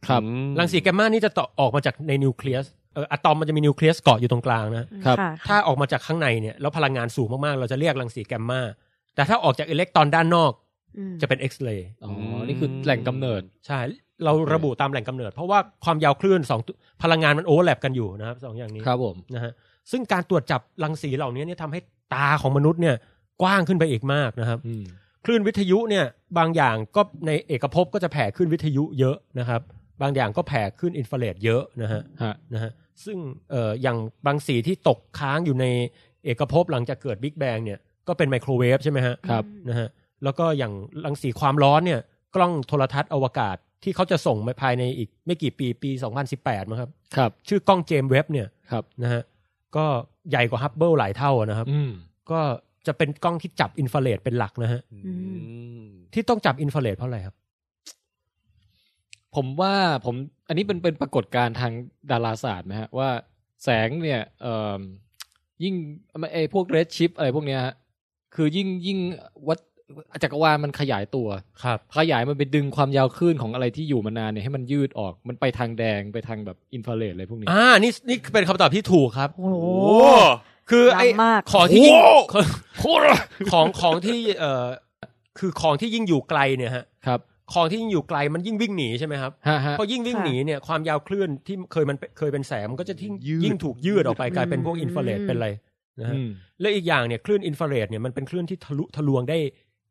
[0.08, 8.62] ครับอืมรังสีแกมมานี่จะต่อออกมาจากในนิวเคลียสเอออะตอมมันจะมีนิวเคลียสเกาะอยู่ตรงกลางนะครับค่ะถ้าออกมาจากข้างในเนี่ยแล้วพลังงานสูงมากๆ เราจะเรียกรังสีแกมมา
[9.16, 10.52] แต่ถ้าออกจากอิเล็กตรอนด้านนอก
[10.98, 12.12] อืมจะเป็นเอ็กซเรย์อ๋อ
[12.48, 13.80] นี่คือแหล่งกำเนิด ใช่
[14.24, 19.52] เราระบุตามแหล่งกำเนิด เพราะว่าความยาวคลื่นสองตัวพลังงานมัน overlap กันอยู่นะครับสองอย่างนี้ ครับผม นะฮะ
[19.92, 21.80] ซึ่งการตรวจจับรังสีเหล่านี้เนี่ยทำให้
[22.14, 22.96] ตาของมนุษย์เนี่ย
[23.42, 24.84] กว้างขึ้นไปอีกมากนะครับอืม
[25.26, 26.06] คลื่นวิทยุเนี่ย
[26.38, 29.62] บางอย่างก็ในเอกภพก็จะแผ่ขึ้นวิทยุเยอะนะครับ
[30.02, 32.72] บางอย่างก็แผ่ขึ้นอินฟราเรดเยอะนะฮะฮะนะฮะ
[33.06, 33.18] ซึ่ง
[33.52, 35.66] เอ่ออย่างบางสีที่ตกค้างอยู่ใน
[36.26, 39.88] เอกภพหลังจากเกิดบิ๊กแบงเนี่ยก็เป็นไมโครเวฟใช่ไหมฮะครับนะฮะ
[40.24, 40.74] แล้วก็อย่าง
[41.06, 42.00] รังสีความร้อนเนี่ย
[42.36, 45.90] กล้องโทรทัศน์อวกาศที่เขาจะส่งมาภายในอีกไม่กี่ปีปี
[46.30, 49.22] 2018มั้งครับครับ ชื่อกล้องเจมส์เว็บเนี่ยครับนะฮะ
[49.76, 49.86] ก็
[50.30, 51.92] ใหญ่กว่าฮับเบิลหลายเท่าอะนะครับอืม
[52.32, 52.40] ก็
[52.88, 55.14] จะเป็นกล้องที่จับอินฟราเรดเป็นหลักนะฮะอื
[55.82, 57.36] มที่ต้องจับอินฟราเรดเพราะอะไรครับ
[59.36, 60.16] ผมว่าผม
[60.48, 61.72] อันนี้เป็นเป็นปรากฏการณ์ทาง
[62.12, 63.10] ดาราศาสตร์นะฮะว่า
[63.64, 64.80] แสงเนี่ยเอ่อ
[65.64, 65.76] ยิ่ง
[66.34, 67.76] ไอพวก redshift อะไรพวกเนี้ยฮะ
[68.36, 69.00] คือยิ่งยิ่ง
[69.48, 69.60] วัด
[70.24, 71.28] จักรวาลมันขยายตัว
[71.64, 80.12] ครับ ขยายมันไปดึงความยาวคลื่นของอะไรที่อยู่มานานเนี่ยให้มันยืดออกมันไปทางแดงไปทางแบบอินฟราเรดอะไรพวกนี้อ่านี่นี่เป็นคำตอบที่ถูกครับ โอ้โหโอ้
[80.70, 81.98] คือไอ้ล้ำมากของที่ยิ่ง
[82.80, 83.06] โคตร
[83.52, 84.66] ของของที่เอ่อ
[85.40, 87.20] คือของที่ยิ่งอยู่ไกลเนี่ยฮะครับ
[87.54, 95.50] ของที่ยิ่งอยู่ไกลมันยิ่งวิ่งหนีใช่ไหมครับฮะฮะเพราะยิ่งวิ่งค่ะ หนีเนี่ยความยาวคลื่นที่เคยมันเคยเป็นแสงมันก็จะยิ่งยืด ยิ่งถูกยืดออกไปกลายเป็นพวกอินฟราเรดเป็นอะไร
[96.00, 96.30] นะฮะ อืม
[96.62, 99.38] และอีกอย่างเนี่ยคลื่นอินฟราเรดเนี่ยมันเป็นคลื่นที่ทะลุทะลวงได้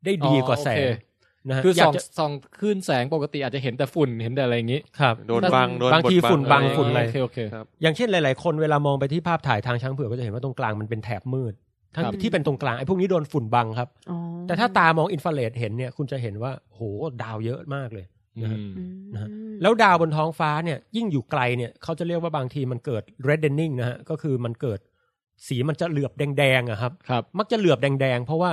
[0.05, 0.93] ได้ดีกว่าแสอ๋อโอเคง
[1.47, 11.53] นะฮะคืออยาส่กองจะส่องคลื่นแสงปกติอาจจะเห็นแต่ฝุ่นเห็นแต่อะไรอย่างนี้ครับ โดนบังโดนบางทีบดฝุ่น บังฝุ่นอะไร โอเคโอเค ครับ อย่างเช่นหลาย ๆ คนเวลามองไปที่ภาพถ่ายทางช้างเผือกก็จะเห็นว่าตรงกลางมันเป็นแถบมืด
[11.95, 16.79] ทั้งครับที่เป็นตรงกลางไอ้พวกนี้โดนฝุ่นบังครับอ๋อแต่ถ้าตามองอินฟราเรดเห็นเนี่ยคุณจะเห็นว่าโห
[17.23, 18.05] ดาวเยอะมากเลย
[18.37, 19.29] อืมอืมนะฮะ
[19.61, 24.79] แล้วดาวบนท้องฟ้าเนี่ยยิ่งอยู่ไกลเนี่ยเขาจะเรียกว่าบางทีมันเกิด reddening นะฮะก็คือมันเกิด
[25.47, 28.51] สีมันจะเหลือบแดงๆอะครับครับมักจะเหลือบแดงๆ เพราะว่า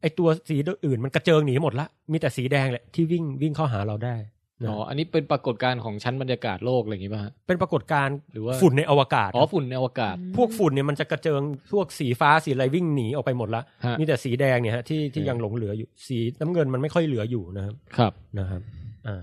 [0.00, 4.32] ไอตัวสีอื่นมันกระเจิงหนีหมดละ มีแต่สีแดงแหละที่วิ่งวิ่งเข้าหาเราได้นะ
[4.68, 11.42] อ๋อ อันนี้เป็นปรากฏการณ์ของชั้นบรรยากาศโลกอะไรอย่างงี้ป่ะฮะเป็นปรากฏการณ์หรือว่าฝุ่นในอวกาศ อ๋อ ฝุ่นในอวกาศ พวกฝุ่นเนี่ยมันจะกระเจิง
[11.72, 18.60] พวกสีฟ้าสีอะไรวิ่งหนีออกไปหมดละฮะมีแต่สีแดงเนี่ยฮะที่ที่โอเคยังหลงเหลืออยู่ สีน้ำเงินมันไม่ค่อยเหลืออยู่นะครับ ครับ นะครับ
[19.06, 19.22] อ่า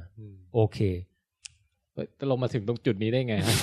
[0.53, 0.79] โอเค
[1.93, 3.55] เฮ้ยแต่เรามาถึงตรงจุดนี้ได้ไงฮะ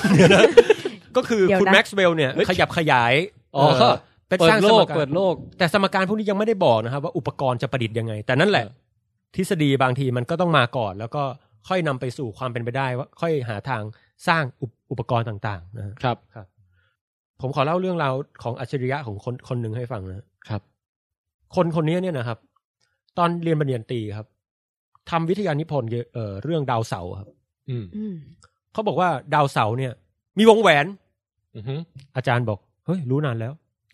[1.16, 3.12] ก็คือเดี๋ยวคุณนะแม็กซ์เวลล์เนี่ยเฮ้ยขยับขยาย
[3.56, 8.76] อ๋อเเป็นเปิสดร้างโลสมกการเปิดโลก แต่สมการพวกนี้ยังไม่ได้บอกนะครับว่าอุปกรณ์จะประดิษฐ์ยังไง แต่นั่นแหละเออ
[9.36, 11.22] ทฤษฎีบางทีมันก็ต้องมาก่อนแล้วก็
[11.68, 13.82] ค่อยนำไปสู่ความเป็นไปได้ว่าค่อยหาทาง
[14.28, 16.16] สร้างอุปอุปกรณ์ต่างๆนะฮะครับ
[17.40, 20.62] ผมขอเล่าเรื่องราวของอัจฉริยะของคนคนหนึ่งให้ฟังนะครับ
[21.56, 22.38] คนคนนี้เนี่ยนะครับ
[23.18, 24.26] ตอนเรียนปริญญาตรีครับ
[25.10, 27.28] ทำวิทยานิพนธ์เกี่ยวเอ่อเรื่องดาวเสาร์ครับ
[27.68, 28.14] อืมอืม
[28.72, 29.92] เขาบอกว่าดาวเสาร์เนี่ย
[30.38, 30.86] มีวงแหวน
[31.56, 31.74] อือฮึ
[32.16, 33.52] อาจารย์บอกเฮ้ยรู้นานแล้ว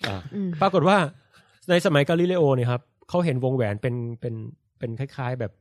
[0.08, 0.96] อ่าอืมปรากฏว่า
[1.70, 4.34] ในสมัยกาลิเลโอเนี่ยครับเขาเห็นวงแหวนเป็นเป็น
[4.78, 5.52] เป็นคล้าย ๆ แบบ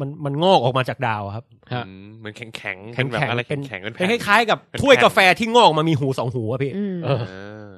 [0.00, 7.70] มันมันงอกออกมาจากดาวอะครับฮะอืมเหมือนแข็งแข็งๆแข็งแบบแข็งอะไรเป็นแข็งๆเป็นเป็นคแผ่นล้ายๆกับเป็นถ้วยแผ่นกาแฟที่งอกออกมามีหูสองหูอะพี่อืมเอออ่า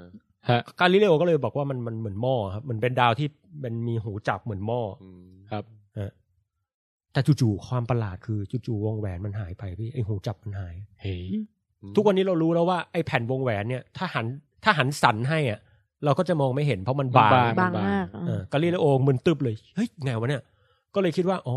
[0.51, 3.29] ฮะกาลิเลโอก็เลยบอกว่ามันมันเหมือนหม้อครับเหมือนเป็นดาวที่
[3.61, 5.65] เป็นมีหูจับเหมือนหม้ออืมครับ
[7.13, 11.25] แต่จู่ๆความประหลาดคือจู่ๆวงแหวนมันหายไปพี่ไอหูจับมันหายเฮ้ย
[11.97, 14.27] ทุกวันนี้เรารู้แล้วว่าไอแผ่นวงแหวนเนี่ยถ้าหัน
[14.65, 15.61] ถ้าหันสันให้อะ
[16.05, 20.43] เราก็จะมองไม่เห็นเพราะมันบางมันบางมากเออกาลิเลโอมึนตึบเลยเฮ้ยไงวะเนี่ย
[20.95, 21.57] ก็เลยคิดว่า อ๋อ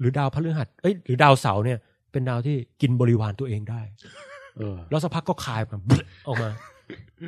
[0.00, 1.78] หรือดาวพฤหัสเอ้ยหรือดาวเสาร์เนี่ย
[2.12, 3.82] เป็นดาวที่กินบริวารตัวเองได้
[4.56, 6.50] เออแล้วสักพักก็คายมันบึ๊ดออกมา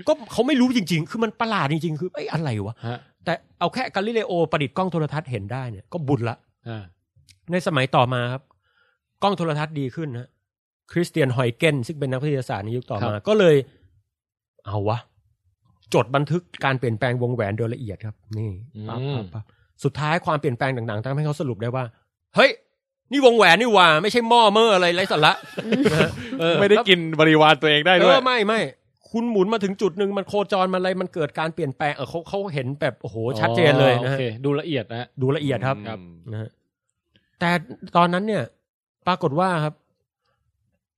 [0.08, 6.36] ก็เขาไม่รู้จริง ๆ คือมันประหลาดจริง ๆ คือไอ้ยอะไรวะฮะแต่เอาแค่กาลิเลโอประดิษฐ์กล้องโทรทัศน์เห็นได้เนี่ยก็บุญละ
[6.68, 6.84] อ่า
[7.52, 8.42] ในสมัยต่อมาครับ
[9.22, 10.28] กล้องโทรทัศน์ดีขึ้นนะ
[10.92, 13.56] คริสเตียน ฮอยเกนซึ่งเป็นนักวิทยาศาสตร์ในยุคต่อมา ก็เลย
[14.66, 14.98] เอาวะ
[15.94, 18.50] จดบันทึกการเปลี่ยนแปลงวงแหวนโดยละเอียดครับ นี่
[18.88, 19.44] ปั๊บปั๊บปั๊บ
[19.84, 21.84] สุดท้ายความเปลี่ยนแปลงต่างๆทำให้เขาสรุปได้ว่า
[22.34, 22.50] เฮ้ย
[23.12, 25.32] นี่วงแหวนนี่หว่า ไม่ใช่หม้อเมื่ออะไรไร้สาระ
[25.92, 26.10] นะฮะ
[26.40, 28.60] เออไม่ได้กินบริวารตัวเองได้เอด้วยอไม่ไม่
[29.10, 35.98] คุณหมุนมาถึงจุดหนึ่งมันโคจรมาอะไรมันเกิดการเปลี่ยนแปลงเออเขาเขาเห็นแบบโอ้โหชัดเจนเลยอ๋อนะโอฮะเคดูละเอียดนะฮะดูละเอียดครับครับ
[36.32, 36.50] นะฮะ
[37.40, 37.50] แต่
[37.96, 38.42] ตอนนั้นเนี่ย
[39.06, 39.74] ปรากฏว่าครับ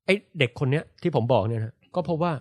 [0.06, 2.32] ไอเด็กคนเนี้ย ที่ผมบอกเนี่ยนะก็พบว่า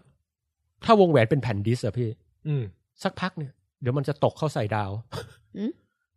[0.86, 2.10] ถ้าวงแหวนเป็นแผ่นดิสอะพี่
[2.48, 2.64] อืม
[3.04, 3.52] สักพักเนี่ย
[3.82, 4.92] เดี๋ยวมันจะตกเข้าใส่ดาว
[5.58, 5.72] อืม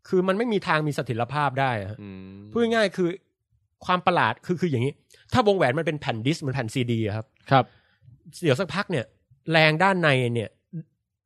[0.09, 3.09] คือมันไม่มีทางมีสถิรภาพได้อะอืมพูดง่ายๆคือ
[3.85, 4.93] ความประหลาดคือคืออย่างนี้
[5.33, 7.65] ถ้าวงแหวนมันเป็นแผ่นดิสก์เหมือนแผ่นซีดีอะครับครับ
[8.43, 9.05] เดี๋ยวสักพักเนี่ย
[9.53, 10.51] แรงด้านในเนี่ย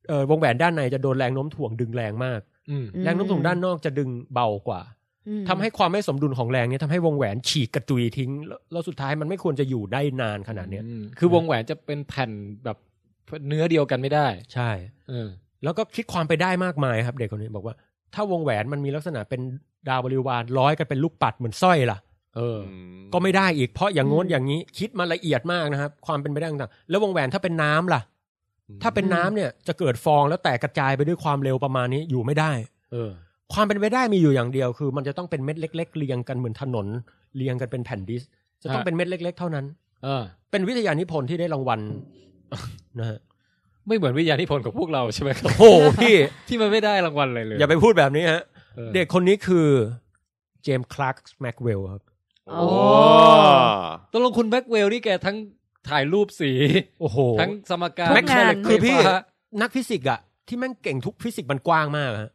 [0.08, 2.40] เออวงแหวนด้านในจะโดนแรงโน้มถ่วงดึงแรงมาก
[2.70, 4.80] อืมแรงโน้มถ่วงด้านนอกจะดึงเบากว่า
[5.28, 12.30] อืมทำให้ความไม่สมดุลของแรงเนี่ยทำให้วงแหวนฉีกกระจุยทิ้ง แล้วแล้วสุดท้ายมันไม่ควรจะอยู่ได้นานขนาดเนี้ยอืมคือวงแหวนจะเป็นแผ่น
[12.64, 12.78] แบบ
[13.48, 14.70] เนื้อเดียวกันไม่ได้ ใช่
[15.08, 15.28] เออ
[15.64, 17.74] แล้วก็คิดความไปได้มากมายครับ เด็กคนนี้บอกว่า
[18.14, 19.40] ถ้าวงแหวนมันมีลักษณะเป็น
[19.88, 21.98] ดาวบริวารร้อยกันเป็นลูกปัดเหมือนสร้อยล่ะ
[22.36, 28.00] เอออืมก็ไม่ได้อีกเพราะอย่างโน้นอย่างนี้ คิดมาละเอียดมากนะครับ ความเป็นไปได้ต่างๆแล้ววงแหวนถ้าเป็นน้ำล่ะ
[28.82, 32.52] ถ้าเป็นน้ำเนี่ยจะเกิดฟองแล้วแตกกระจายไปด้วยความเร็วประมาณนี้อยู่ไม่ได้
[32.92, 33.10] เออ
[33.52, 36.86] ความเป็นไปได้มีอยู่อย่างเดียวคือ มันจะต้องเป็นเม็ดเล็ก ๆ เรียงกันเหมือนถนน
[37.36, 38.28] เรียงกันเป็นแผ่นดิสก์
[38.62, 39.64] จะต้องฮะเป็นเม็ดเล็ก ๆ เท่านั้น
[40.04, 41.80] เออ เป็นวิทยานิพนธ์ที่ได้รางวัล
[43.00, 43.18] นะฮะ
[43.86, 46.14] ไม่เหมือนวิทยานิพนธ์ของพวกเราใช่ไหมครับโอ้โหพี่
[46.48, 48.42] ที่มันไม่ได้รางวัลอะไรเลย อย่าไปพูดแบบนี้ฮะ
[48.78, 49.68] ออเด็กคนนี้คือ
[50.62, 52.02] เจมส์คลาร์กแม็กซ์เวลล์ครับ
[52.50, 52.80] โอ้โอ้
[54.12, 55.36] ตกลงคุณแม็กซ์เวลล์นี่แกทั้ง
[55.88, 56.50] ถ่ายรูปสี
[57.00, 59.18] โอ้โห ทั้งสมการทุกงานแม่เหล็กคือพี่ไฟฟ้า
[59.60, 62.30] นักฟิสิกส์อะที่แม่งเก่งทุกฟิสิกส์มันกว้างมากฮะ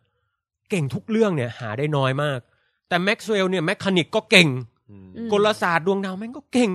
[0.70, 2.39] เก่งทุกเรื่องเนี่ย หาได้น้อยมาก
[2.89, 4.47] แต่แม็กซ์เวลล์เนี่ย mechanic ก็เก่ง
[4.89, 6.72] อืมอืมกลศาสตร์ดวงดาวแม่งก็เก่ง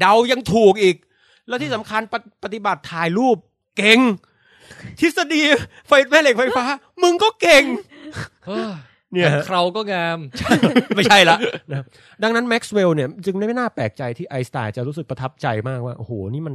[0.00, 0.96] เดายังถูกอีก
[1.48, 3.36] แล้วที่สำคัญปฏิปฏิบัติถ่ายรูป
[3.76, 3.98] เก่ง
[5.00, 5.42] ทฤษฎี
[5.86, 6.64] ไฟแม่เหล็กไฟฟ้า
[7.02, 7.64] มึงก็เก่ง
[9.12, 10.18] เออเนี่ยฮะเราก็งาม
[10.96, 11.36] ไม่ใช่ละ
[11.70, 11.86] นะครับ
[12.22, 16.54] ดังนั้นแม็กซ์เวลล์เนี่ยจึงไม่น่าแปลกใจที่ไอน์สไตน์จะรู้สึกประทับใจมากว่า โอ้โห นี่มัน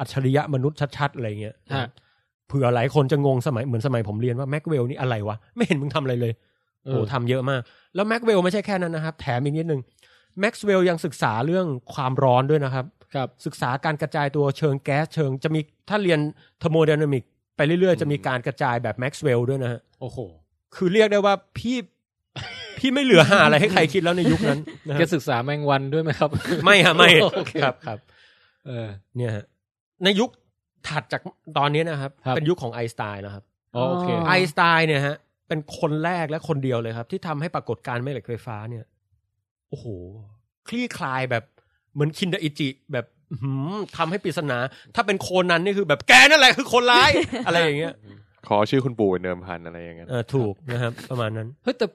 [0.00, 1.86] อัจฉริยะมนุษย์ชัด ๆ อะไรเงี้ยฮะ
[2.48, 6.32] เผื่อหลายคนจะงงสมัยเหมือนสมัยผมเรียนว่าแม็กซ์เวลล์นี่อะไรวะ ไม่เห็นมึงทำอะไรเลย
[6.84, 7.60] เอโอ้อทำเยอะมาก
[7.94, 9.80] แล้วแม็กซ์เวลล์ไม่ใช่แค่นั้นนะครับ แถมอีกนิดนึง
[10.40, 16.20] แม็กซ์เวลยังศึกษาเรื่องความร้อนด้วยนะครับครับศึกษาการกระจายตัวเชิงแก๊สเชิงจะมีถ้าเรียน
[16.58, 17.24] thermodynamic
[17.56, 20.18] ไปเรื่อยๆ จะมีการกระจายแบบแม็กซ์เวลด้วยนะฮะโอ้โห
[20.74, 21.76] คือเรียกได้ว่าพี่
[22.78, 26.30] พี่ไม่เหลือหาอะไรให้ใครคิดแล้วในยุคนั้นนะแกฮะศึกษาแมงวันด้วยไหมครับ
[26.64, 27.98] ไม่ฮะไม่โอเคครับครับ
[28.66, 29.44] เออ เนี่ยฮะ
[30.04, 30.30] ในยุค
[30.88, 31.20] ถัดจาก
[31.58, 33.44] ตอนนี้นะครับครับเป็นยุคของไอน์สไตน์นะครับ
[33.74, 35.16] อ๋อโอเคอ๋อไอน์สไตน์เนี่ยฮะ
[35.48, 38.84] เป็นคนแรกและคนเดียวเลยครับ ที่ทำให้ปรากฏการณ์แม่เหล็กไฟฟ้าเนี่ย
[39.68, 39.86] โอ้โห
[40.68, 41.44] คลี่คลายแบบ
[41.94, 44.58] เหมือนคินดาอิจิแบบอื้อหือทำให้ปริศนา
[44.94, 47.10] ถ้าเป็นโคนันนี่คือแบบแกนั่นแหละคือคนร้าย
[47.46, 47.94] อะไรอย่างเงี้ย
[48.48, 51.86] ขอชื่อคุณปู่เป็นเดิมพันอะไรอย่างเงี้ยเออถูกนะครับ ประมาณนั้นเฮ้ยแต่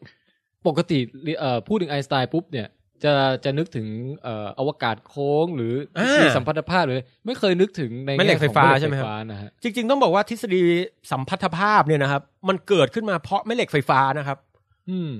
[0.67, 0.99] ปกติ
[1.39, 2.67] เอ่อพูดถึงไอน์สไตน์ปุ๊บเนี่ย
[3.03, 3.13] จะ
[3.45, 3.87] จะนึกถึง
[4.23, 10.61] เอ่ออวกาศโค้งหรืออ่าทฤษฎีสัมพัทธภาพเลย ไม่เคยนึกถึงในแม่เหล็กไฟฟ้าแง่ของใช่ไหมครับแฟ้านะฮะจริง ๆ ต้องบอกว่าทฤษฎี
[11.11, 14.37] สัมพัทธภาพเนี่ยนะครับ มันเกิดขึ้นมาเพราะแม่เหล็กไฟฟ้านะครับ
[14.89, 15.11] อืม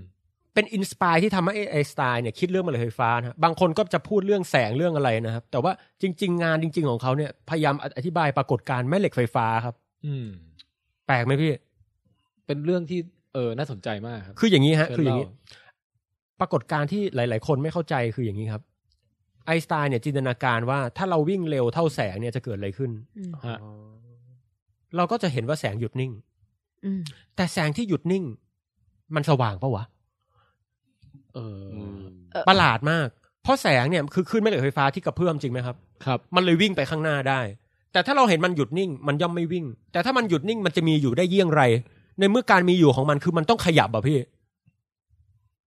[0.53, 5.71] เป็นอินสปายที่ทำให้ไอน์สไตน์เนี่ยคิดเรื่องแม่เหล็กไฟฟ้านะครับบางคนก็จะพูดเรื่องแสงเรื่องอะไรนะครับ แต่ว่า
[6.01, 10.28] จริง ๆ งานจริง ๆ ของเขาเนี่ยพยายามอธิบายปรากฏการณ์แม่เหล็กไฟฟ้าครับ อืม
[11.08, 11.51] แปลกไหมพี่
[12.45, 12.99] เป็นเรื่องที่
[13.34, 15.36] เออน่าสนใจมากครับ คืออย่างนี้ฮะเชิญคืออย่างนี้เล่
[16.39, 18.64] ปรากฏการณ์ที่หลาย ๆ คนไม่เข้าใจคืออย่างนี้ครับ
[19.45, 23.58] ไอน์สไตน์เนี่ยจินตนาการว่าถ้าเราวิ่งเร็วเท่าแสงเนี่ยจะเกิดอะไรขึ้นอืมฮะ
[24.95, 26.12] เราก็จะเห็นว่าแสงหยุดนิ่ง
[26.86, 27.01] อืม
[27.36, 28.24] แต่แสงที่หยุดนิ่ง
[29.16, 29.84] มันสว่างปะวะ
[31.34, 31.99] เอออืม
[32.32, 33.08] เออประหลาดมาก
[33.43, 35.76] เพราะแสงเนี่ยคือคลื่นแม่เหล็กไฟฟ้าที่กระเพื่อมจริงไหมครับ
[36.06, 37.39] ครับ มันเลยวิ่งไปข้างหน้าได้
[37.94, 41.62] แต่ถ้าเราเห็นมันหยุดนิ่ง มันย่อมไม่วิ่ง แต่ถ้ามันหยุดนิ่งมันจะมีอยู่ได้เยี่ยงไร
[42.20, 44.18] ในเมื่อการมีอยู่ของมันคือมันต้องขยับอะพี่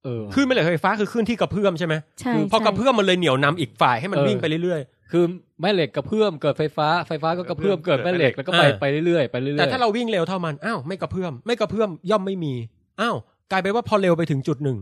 [0.05, 4.81] เออคลื่นแม่เหล็กไฟฟ้าคือคลื่นที่กระเพื่อมใช่ไหมใช่คือพอกระใช่เพื่อมมันเลยเหนี่ยวนำอีกฝ่ายให้มันเออวิ่งไปเรื่อย
[5.12, 5.24] คือ
[5.61, 12.55] แม่เหล็กกระเพื่อมเกิดไฟฟ้าไฟฟ้าก็กระเพื่อมเกิดแม่เหล็กแล้วก็ไปเออไปเรื่อยๆไปเรื่อยๆๆแต่ถ้าเราวิ่งเร็วเท่ามันอ้าวไม่กระเพื่อมไม่กระเพื่อมย่อมไม่มี
[13.01, 13.16] อ้าว
[13.51, 14.79] กลายเป็นว่าพอเร็วไปถึงจุดหนึ่ง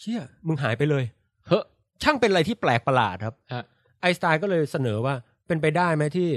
[0.00, 1.04] เชี่ยมึงหายไปเลย
[1.48, 1.62] เฮ้อ
[2.02, 3.64] ช่างเป็นอะไรที่แปลกประหลาดครับฮะ
[4.00, 5.14] ไอน์สไตน์ก็เลยเสนอว่า
[5.46, 6.28] เป็นไปได้ไหมที่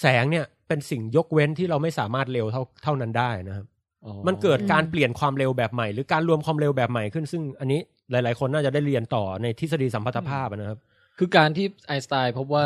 [0.00, 3.66] แสงเนี่ยเป็นสิ่งยกเว้นที่เราไม่สามารถเร็วเท่าเท่านั้นได้นะครับ
[4.04, 7.80] อ๋อมันเกิดการเปลี่ยนความเร็วแบบใหม่ หรือการรวมความเร็วแบบใหม่ขึ้น ซึ่งอันนี้
[8.10, 10.78] หลาย ๆ คนน่าจะได้เรียนต่อในทฤษฎีสัมพัทธภาพอะนะครับ
[11.18, 12.64] คือการที่ไอน์สไตน์พบว่า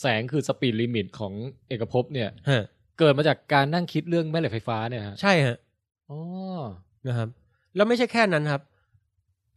[0.00, 1.32] แสงคือ speed limit ของ
[1.68, 2.64] เอกภพเนี่ยฮะ
[2.98, 5.56] เกิดมาจากการนั่งคิดเรื่องแม่เหล็กไฟฟ้าเนี่ยฮะใช่ฮะ
[6.10, 6.18] อ๋อ
[7.06, 7.28] นะครับ
[7.76, 8.62] แล้วไม่ใช่แค่นั้นครับ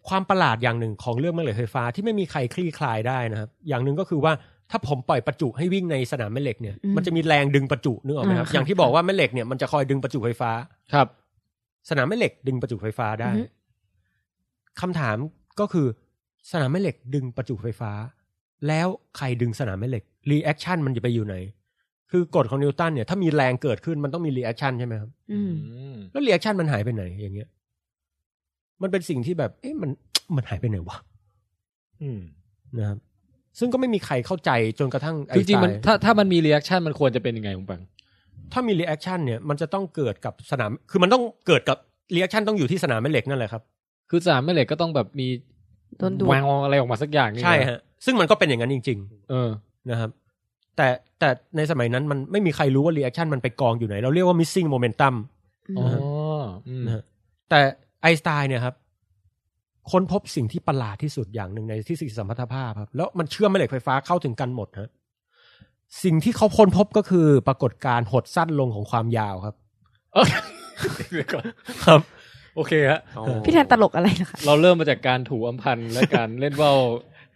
[0.09, 4.33] ความประหลาดอย่างหนึ่งของเรื่องแม่เหล็กไฟฟ้าที่ไม่มีใครคลี่คลายได้นะครับ อย่างหนึ่งก็คือว่า
[4.71, 10.51] ถ้าผมปล่อยประจุให้วิ่งในสนามแม่เหล็กเนี่ยอืมมันจะมีแรงดึงประจุนึกออกไหมครับอ่าค่ะอย่างที่บอกว่าแม่เหล็กเนี่ยมันจะคอยดึงประจุไฟฟ้า
[10.93, 11.07] ครับ
[11.89, 13.43] สนามแม่เหล็กดึงประจุไฟฟ้าได้อือฮึ
[14.81, 15.17] คำถาม
[15.59, 15.87] ก็คือ
[16.51, 17.91] สนามแม่เหล็กดึงประจุไฟฟ้า
[18.67, 18.87] แล้ว
[19.17, 21.35] ใครดึงสนามแม่เหล็ก reaction มันจะไปอยู่ไหน
[22.11, 27.49] คือกฎของนิวตันเนี่ยถ้ามีแรงเกิดขึ้นมันต้องมี reaction ใช่ไหมครับอืมอืมแล้ว reaction มันหายไปไหนอย่างเงี้ย
[28.81, 29.89] มันเป็นสิ่งที่แบบ เอ๊ะมัน
[30.35, 30.97] มันหายไปไหนวะ
[32.01, 32.19] อืม
[32.77, 32.97] นะครับ
[33.59, 37.81] ซึ่งก็ไม่มีใครเข้าใจจนกระทั่งไอน์สไตน์จริงๆมันถ้าถ้ามันมี reaction มันควรจะเป็นยังไงคุณปัง
[38.51, 41.77] ถ้ามี reaction เนี่ยมันจะต้องเกิดกับสนาม คือมันต้องเกิดกับ
[42.15, 43.63] reaction ต้องอยู่ที่สนามแม่เหล็กนั่นแหละครับ
[44.09, 45.27] คือสนามแม่เหล็กก็ต้องแบบมี
[45.97, 48.99] โดนดูดแววอะไรออกมาสักอย่างนี่ใช่ฮะซึ่งมันก็เป็นอย่างนั้นจริงๆ
[49.29, 50.09] เออนะครับ
[50.77, 50.87] แต่
[51.19, 55.15] แต่ในสมัยนั้นมันไม่มีใครรู้ว่า reaction มันไปกองอยู่ไหน เราเรียกว่า missing momentum
[55.77, 55.99] อ๋อนะฮะ
[56.67, 57.03] อืมนะฮะ
[57.49, 57.59] แต่
[58.01, 58.75] ไอน์สไตน์เนี่ยครับ
[59.91, 64.89] ค้นพบสิ่งที่ประหลาดที่สุดอย่างหนึ่งในทฤษฎีสัมพัทธภาพครับ แล้วมันเชื่อมแม่เหล็กไฟฟ้าเข้าถึงกันหมดฮะ
[66.03, 69.55] สิ่งที่เขาค้นพบก็คือปรากฏการณ์หดสั้นลงของความยาวครับ
[70.13, 70.27] เออ
[71.13, 71.43] เดี๋ยวก่อน
[71.85, 72.01] ครับ
[72.55, 72.99] โอเคฮะ
[73.45, 76.77] พี่แทนตลกอะไรนะคะ เราเริ่มมาจากการถูอัมพันธ์และการเล่นว่าว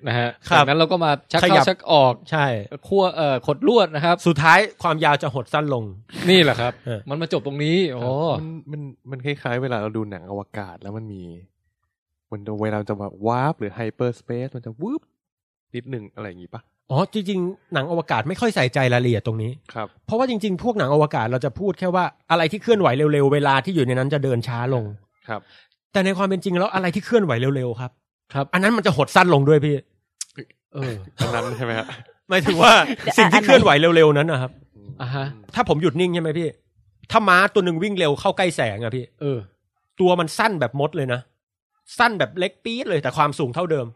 [0.08, 2.46] นะฮะครับจากนั้นเราก็มาชักขยัเข้าบ ชักออกใช่
[2.88, 5.84] ขั้วเอ่อขดลวดนะครับ สุดท้ายความยาวจะหดสั้นลง
[6.30, 8.02] นี่แหละครับ เออ มันมาจบตรงนี้โอ้
[8.40, 8.82] มันมัน
[9.12, 11.24] มันคล้ายๆ เวลาเราดูหนังอวกาศแล้วมันมี
[12.32, 15.02] มันเวลาจะแบบ warp หรือ hyperspace มันจะวืบ
[15.76, 16.62] นิดหนึ่งอะไรอย่างงี้ปะ
[16.92, 24.84] อ๋อจริงๆ หนังอวกาศไม่ค่อยใส่ใจรายละเอียดตรงนี้ครับเพราะว่าจริงๆ พวกหนังอวกาศเราจะพูดแค่ว่าอะไรที่เคลื่อนไหวเร็วๆ เวลาที่อยู่ในนั้นจะเดินช้าลง
[25.28, 25.42] ครับ
[25.94, 27.92] แต่ในความเป็นจริงแล้วอะไรที่เคลื่อนไหวเร็วๆครับ
[28.34, 29.76] ครับ อันนั้นมันจะหดสั้นลงด้วยพี่
[30.74, 31.88] เอออันนั้นใช่ไหมฮะ
[32.30, 32.74] หมายถึงว่า
[33.18, 34.52] สิ่งที่เคลื่อนไหวเร็วๆนั้นนะครับ
[35.02, 35.26] อะฮะ
[35.56, 36.50] ถ้าผมหยุดนิ่งใช่ไหมพี่
[37.12, 39.38] ถ้าม้าตัวหนึ่งวิ่งเร็วเข้าใกล้แสงอะพี่ เออ
[40.00, 41.20] ตัวมันสั้นแบบมดเลยนะ
[41.98, 43.88] สั้นแบบเล็กปี๊ดเลยแต่ความสูงเท่าเดิม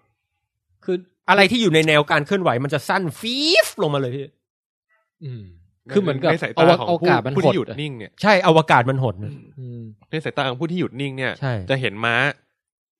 [0.85, 0.97] คือ
[1.29, 4.27] อะไรที่อยู่ในแนวการเคลื่อนไหวมันจะสั้นฟีฟลงมาเลยพี่
[5.23, 5.43] อืม
[5.93, 12.15] คือเหมือนกับในสายเอาตาของเอาผู้กาศมันผู้หดที่หยุดอะนิ่งเนี่ยใช่อวกาศมันหดนะอืมในสายตาของผู้ที่หยุดนิ่งเนี่ยใช่จะเห็นม้า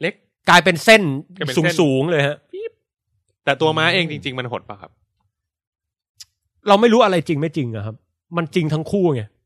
[0.01, 0.13] เล็ก
[0.49, 1.03] กลายเป็นเส้น
[1.37, 2.37] กลายเป็นสูเส้งนสูงๆเลยฮะ
[3.45, 4.91] แต่ตัวม้าเองจริง ๆ มันหดปะครับ
[6.67, 7.95] เราไม่รู้อะไรจริงไม่จริงอะครับ
[8.37, 9.40] มันจริงทั้งคู่ไงอืม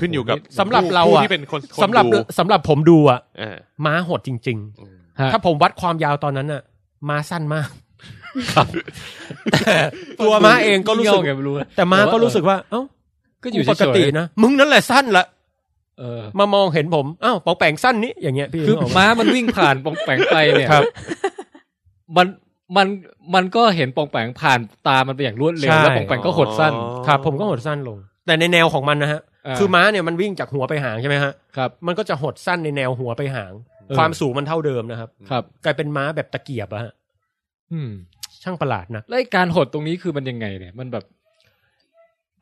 [0.00, 6.62] ขึ้นอยู่กับสำหรับเราผู้อะที่เป็นคนคนสำหรับดูสำหรับผมดูอะเออม้าหดจริงอืมฮะๆถ้าผมวัดความยาวตอนนั้นอะ
[7.08, 7.68] ม้าสั้นมาก
[9.52, 9.76] แต่
[10.20, 12.82] ตัวม้าเองก็รู้สึกเงาไงไม่รู้นะแต่ม้าก็รู้สึกว่า เอ้า
[13.42, 15.24] ก็อยู่ปกติเฉยๆนะมึงนั่นแหละสั้นละ
[15.98, 20.84] เออมามองเห็นผมอ้าวปองแปงสั้นนี้อย่างเงี้ยพี่คือนึกกไหม้ามันวิ่งผ่านปองแปงไปเนี่ยครับ
[22.16, 22.26] มัน
[22.76, 22.86] มัน
[23.34, 27.96] มันก็เห็นปองแปงผ่านตามันไปอย่างรวดเร็วใช่แล้วปองแปงก็หดสั้นอ๋อครับผมก็หดสั้นลง
[28.26, 33.52] แต่ในแนวของมันนะฮะอ่า คือม้าเนี่ยมันวิ่งจากหัวไปหางใช่ไหมฮะครับมันก็จะหดสั้นในแนวหัวไปหาง
[33.88, 36.92] เออความสูงมันเท่าเดิมนะครับ ครับ กลายเป็นม้าแบบตะเกียบอะฮะ
[37.72, 37.90] อืม
[38.42, 41.04] ช่างประหลาดนะแล้วไอ้การหดตรงนี้คือมันยังไงเนี่ย มันแบบ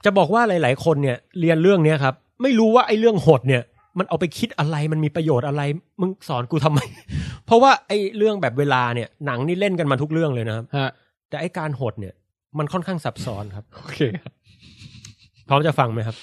[0.04, 3.62] จะบอกว่าหลาย ๆ คนเนี่ย เรียนเรื่องเนี้ยครับ ไม่รู้ว่าไอ้เรื่องหดเนี่ย
[3.98, 5.62] มันเอาไปคิดอะไรมันมีประโยชน์อะไร
[6.00, 6.80] มึงสอนกูทำไม
[7.46, 10.90] เพราะว่าไอ้เรื่องแบบเวลาเนี่ย หนังนี่เล่นกันมาทุกเรื่องเลยนะครับฮะ
[11.28, 12.14] แต่ไอ้การหดเนี่ย
[12.59, 14.32] มันค่อนข้างซับซ้อนครับโอเคครับ
[15.48, 16.16] พร้อมจะฟังไหมครับ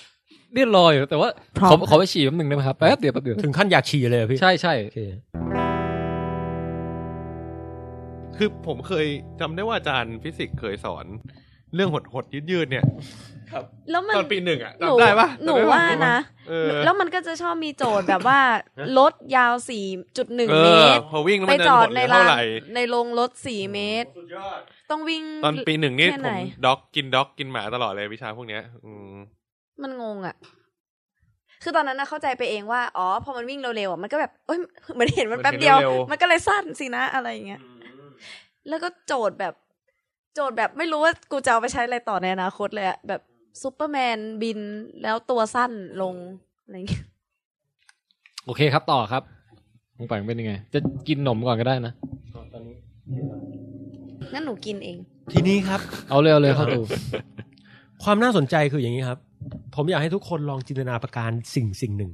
[0.55, 4.99] นี่รออยู่แต่ว่าพร้อขอม ขอไปฉี่แป๊บหนึงได้ไหมครับแป๊บเดียวแป๊บเดียวถึงขั้นอยากฉี่เลยเหรอพี่ใช่ใช่โอเค
[8.37, 9.07] คือผมเคย
[9.39, 11.05] จำได้ว่าอาจารย์ฟิสิกส์เคยสอน
[11.75, 12.85] เรื่องหดหดยืดยืดๆเนี่ย
[13.91, 16.17] แล้วมันตอนปีหนึ่งอะหนูจำได้ปะหนูจำได้ปว่านะ
[16.49, 18.39] เออ แล้วมันก็จะชอบมีโจทย์แบบว่า
[18.97, 19.85] รถยาวสี่
[20.17, 22.43] จุดหนึ่งเอเมอตร พอวิ่งแล้วไปมันจะจอหดดในเหลือราเท่างไหร่
[22.75, 24.09] ในโรงรถสี่เมตร
[24.91, 29.13] ต้องวิ่ง ตอนปีหนึ่งนี่แค่ผไหน มด็อกกินด็อกกินหมาตลอดเลยวิชาพวกเนี้ย อืม
[29.81, 30.35] มันงงอะ
[31.63, 34.59] คือตอนนั้นนะเข้าใจไปเองว่า อ๋อ พอมันวิ่งเร็วๆอะ มันก็แบบเอ้ย
[34.93, 35.77] เหมือนเห็นมันแป๊บเดียว
[36.11, 37.61] มันก็เลยสั้นสินะอะไรอย่างเงี้ย
[38.69, 39.53] แล้วก็โจทย์แบบ
[40.33, 43.21] โจทย์แบบไม่รู้ว่ากูจะเอาไปใช้อะไรต่อในอนาคตเลยอะแบบ
[43.61, 44.59] ซูเปอร์แมนบิน
[45.03, 45.71] แล้วตัวสั้น
[46.01, 46.15] ลง
[46.63, 47.03] อะไรอย่างเงี้ย
[48.45, 49.23] โอเคครับต่อครับ
[49.97, 51.93] ปองแปงเป็นยังไง จะกินนมก่อนก็ได้นะ
[54.33, 54.97] งั้นหนูกินเอง
[55.31, 56.81] ทีนี้ครับ เอาเร็วเลยเข้าตู
[58.03, 59.19] ความน่าสนใจคืออย่างนี้ครับ
[59.75, 62.11] ผมอยากให้ทุกคนลองจินตนาการสิ่งสิ่งหนึ่ง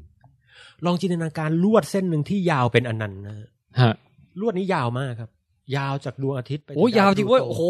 [0.86, 3.48] ลองจินตนาการลวดเส้นหนึ่งที่ยาวเป็นอนันต์นะฮะ
[3.82, 3.94] ฮะ
[4.40, 5.30] ลวดนี้ยาวมากครับ
[5.76, 7.64] ยาวจากดวงอาทิตย์ไปถึงโอ้ยาวจริงเว้ยดโอ้โห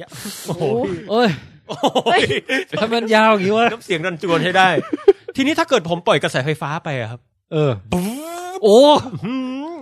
[0.00, 0.10] ยาว
[0.46, 1.30] โอ้โหพี่เอ้ย
[1.68, 2.22] โอ้ย
[2.70, 4.68] ทำไมมันยาวอย่างนี้วะน้ำเสียงดันจวนให้ได้
[5.36, 7.20] ทีนี้ถ้าเกิดผมปล่อยกระแสไฟฟ้าไปอะครับ
[7.52, 7.72] เออ
[8.62, 8.78] โอ้
[9.24, 9.34] หื
[9.76, 9.78] ม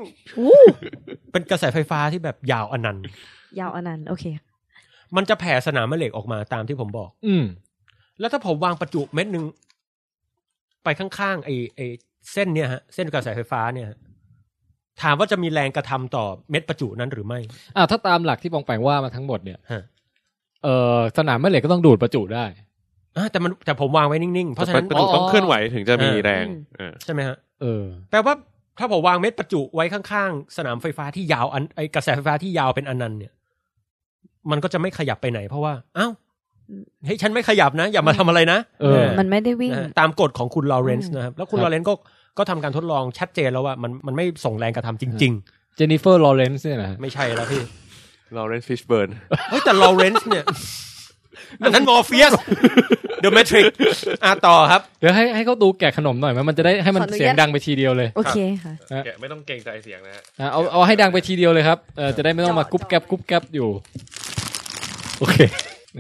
[1.33, 3.05] เป็นกระแสไฟฟ้าที่แบบยาวอนันต์
[3.61, 4.25] ยาวอนันต์โอเค
[5.17, 7.45] มันจะแผ่สนามแม่เหล็กออกมาตามที่ผมบอก อืม
[8.21, 9.45] แล้วถ้าผมวางประจุเม็ดหนึ่ง
[10.85, 11.87] ไปข้างๆไอ้ไอ้
[12.33, 13.99] เส้นเนี่ยฮะเส้นกระแสไฟฟ้าเนี่ยฮะ
[15.03, 17.41] ถามว่าจะมีแรงกระทำต่อเม็ดประจุนั้นหรือไม่
[17.77, 19.83] อ่าถ้าตามหลักที่ปองแปงว่ามาทั้งหมดเนี่ยฮะ
[20.65, 22.45] เออสนามแม่เหล็กก็ต้องดูดประจุได้
[23.17, 28.35] อะแต่มันแต่ผมวางไว้นิ่งๆ เพราะฉะนั้นประจุต้องเคลื่อนไหวถึงจะมีเออแรงอืมเออใช่ไหมฮะเออแปลว่า
[28.79, 33.33] ถ้าผมวางเม็ดประจุไว้ข้างๆ สนามไฟฟ้าที่ยาวอันไอกระแสไฟฟ้าที่ยาวเป็นอนันต์เนี่ย
[34.51, 36.13] มันก็จะไม่ขยับไปไหนเพราะว่าอ้าว
[37.05, 41.95] เฮ้ยฉันไม่ขยับนะ อย่ามาทำอะไรนะเออมันไม่ได้วิ่งนะฮะตามกฎของคุณลอเรนซ์นะครับ แล้วคุณครับลอเรนซ์ก็
[42.39, 45.35] ก็ทำการทดลองชัดเจนแล้วว่ามันมันไม่ส่งแรงกระทำจริง
[45.77, 47.63] เจนนิเฟอร์ลอเรนซ์เนี่ยนะไม่ใช่แล้วพี่
[48.37, 49.09] ลอเรนซ์ฟิชเบิร์น
[49.51, 50.45] เฮ้ยแต่ลอเรนซ์เนี่ย
[51.63, 52.33] อันนั้นมอร์เฟียส
[53.21, 53.65] เดอะแมทริก
[54.25, 58.73] อะต่อครับ เดี๋ยวให้ให้เขาดูแกะขนมหน่อยไหมมันจะได้ให้มันขออนุญาตเสียงดังไปทีเดียวเลย โอเคค่ะ
[59.05, 63.69] แกะไม่ต้องเกรงใจเสียงนะฮะอะเอาเอาให้ดังไปทีเดียวเลยครับเออจะได้ไม่ต้องมาจอดกุ๊บแก๊บกุ๊บแก๊บอยู่
[65.19, 65.37] โอเค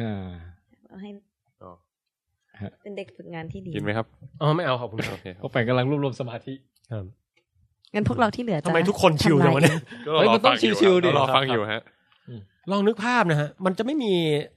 [0.00, 0.47] อ่าเอา
[1.01, 1.09] ให้
[1.62, 1.72] อ๋อ
[2.82, 4.07] เป็นเด็กฝึกงานที่ดีกินไหมครับ
[4.40, 6.55] อ๋อไม่เอาขอบคุณคโอรับเคครับเขาแฝงกำลังรวบรวมสมาธิ
[6.92, 7.05] ครับ
[7.94, 11.82] งั้นพวกเราที่เหลือจะทำไมทุกคนชิลจังวะเนี่ยก็เฮ้ยมันต้องชิวๆดิรอฟังอยู่ฮะ
[12.72, 14.12] ลองนึกภาพนะฮะ มันจะไม่มี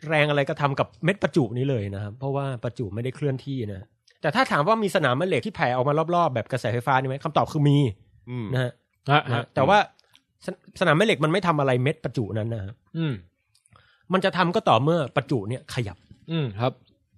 [0.07, 3.85] แรงอะไรกระทำกับเม็ดประจุนี้เลยนะครับ เพราะว่าประจุไม่ได้เคลื่อนที่นะ
[4.21, 7.77] แต่ถ้าถามว่ามีสนามแม่เหล็กที่แผ่ออกมารอบๆ แบบกระแสไฟฟ้านี่ไหมคำตอบคือมี
[8.29, 8.71] อืมนะฮะ
[9.11, 9.77] ฮะนะฮะฮะแต่ว่า
[10.45, 13.13] สนสนามแม่เหล็กมันไม่ทำอะไรเม็ดประจุนั้นนะฮะอืม
[14.13, 15.97] มันจะทำก็ต่อเมื่อประจุเนี่ยขยับ
[16.31, 16.73] อืมครับ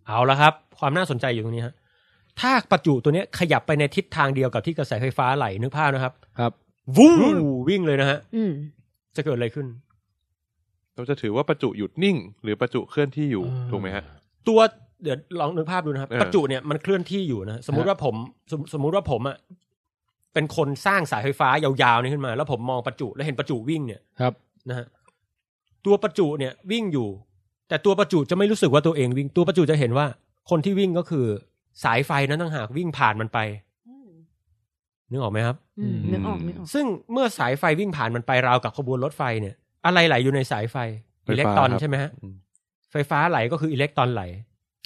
[0.08, 1.74] เอาละครับ ความน่าสนใจอยู่ตรงนี้ฮะ
[2.40, 6.52] ถ้าประจุตัวเนี้ยขยับไปในทิศทางเดียวกับที่กระแสไฟฟ้าไหลนึกภาพนะครับ ครับ
[6.98, 7.14] วู้
[7.70, 8.52] วิ่งเลยนะฮะอืม
[9.16, 9.68] จะเกิดอะไรขึ้น
[10.96, 14.04] เราจะถือว่าประจุหยุดนิ่ง หรือประจุเคลื่อนที่อยู่อ่า ถูกไหมฮะ
[14.48, 14.60] ตัว
[15.04, 18.16] เดี๋ยวลองนึกภาพดูนะครับ เออ ประจุเนี่ยมันเคลื่อนที่อยู่นะสมมุติว่าผม
[18.52, 19.38] สมสมมุติว่าผมอะ
[20.34, 24.34] เป็นคนสร้างสายไฟฟ้ายาวๆนี่ขึ้นมา แล้วผมมองประจุแล้วเห็นประจุวิ่งเนี่ยครับ
[24.70, 24.88] นะฮะ
[25.86, 27.08] ตัวประจุเนี่ยวิ่งอยู่
[27.68, 30.06] แต่ตัวประจุจะไม่รู้สึกว่าตัวเองวิ่งตัวประจุจะเห็นว่า
[30.50, 31.26] คนที่วิ่งก็คือ
[31.84, 33.40] สายไฟนั้นต่างหากวิ่งผ่านมันไป
[35.12, 39.56] นึกออกไหมครับอืมนึกออกนึกออกซึ่งเมื่อสายไฟวิ่งผ่านมันไปราวกับขบวนรถไฟเนี่ย
[39.86, 40.78] อะไรไหลอยู่ในสายไฟ
[41.26, 42.34] ไฟฟ้าอิเล็กตรอนครับใช่ไหมฮะอืม
[42.92, 44.24] ไฟฟ้าไหลก็คืออิเล็กตรอนไหล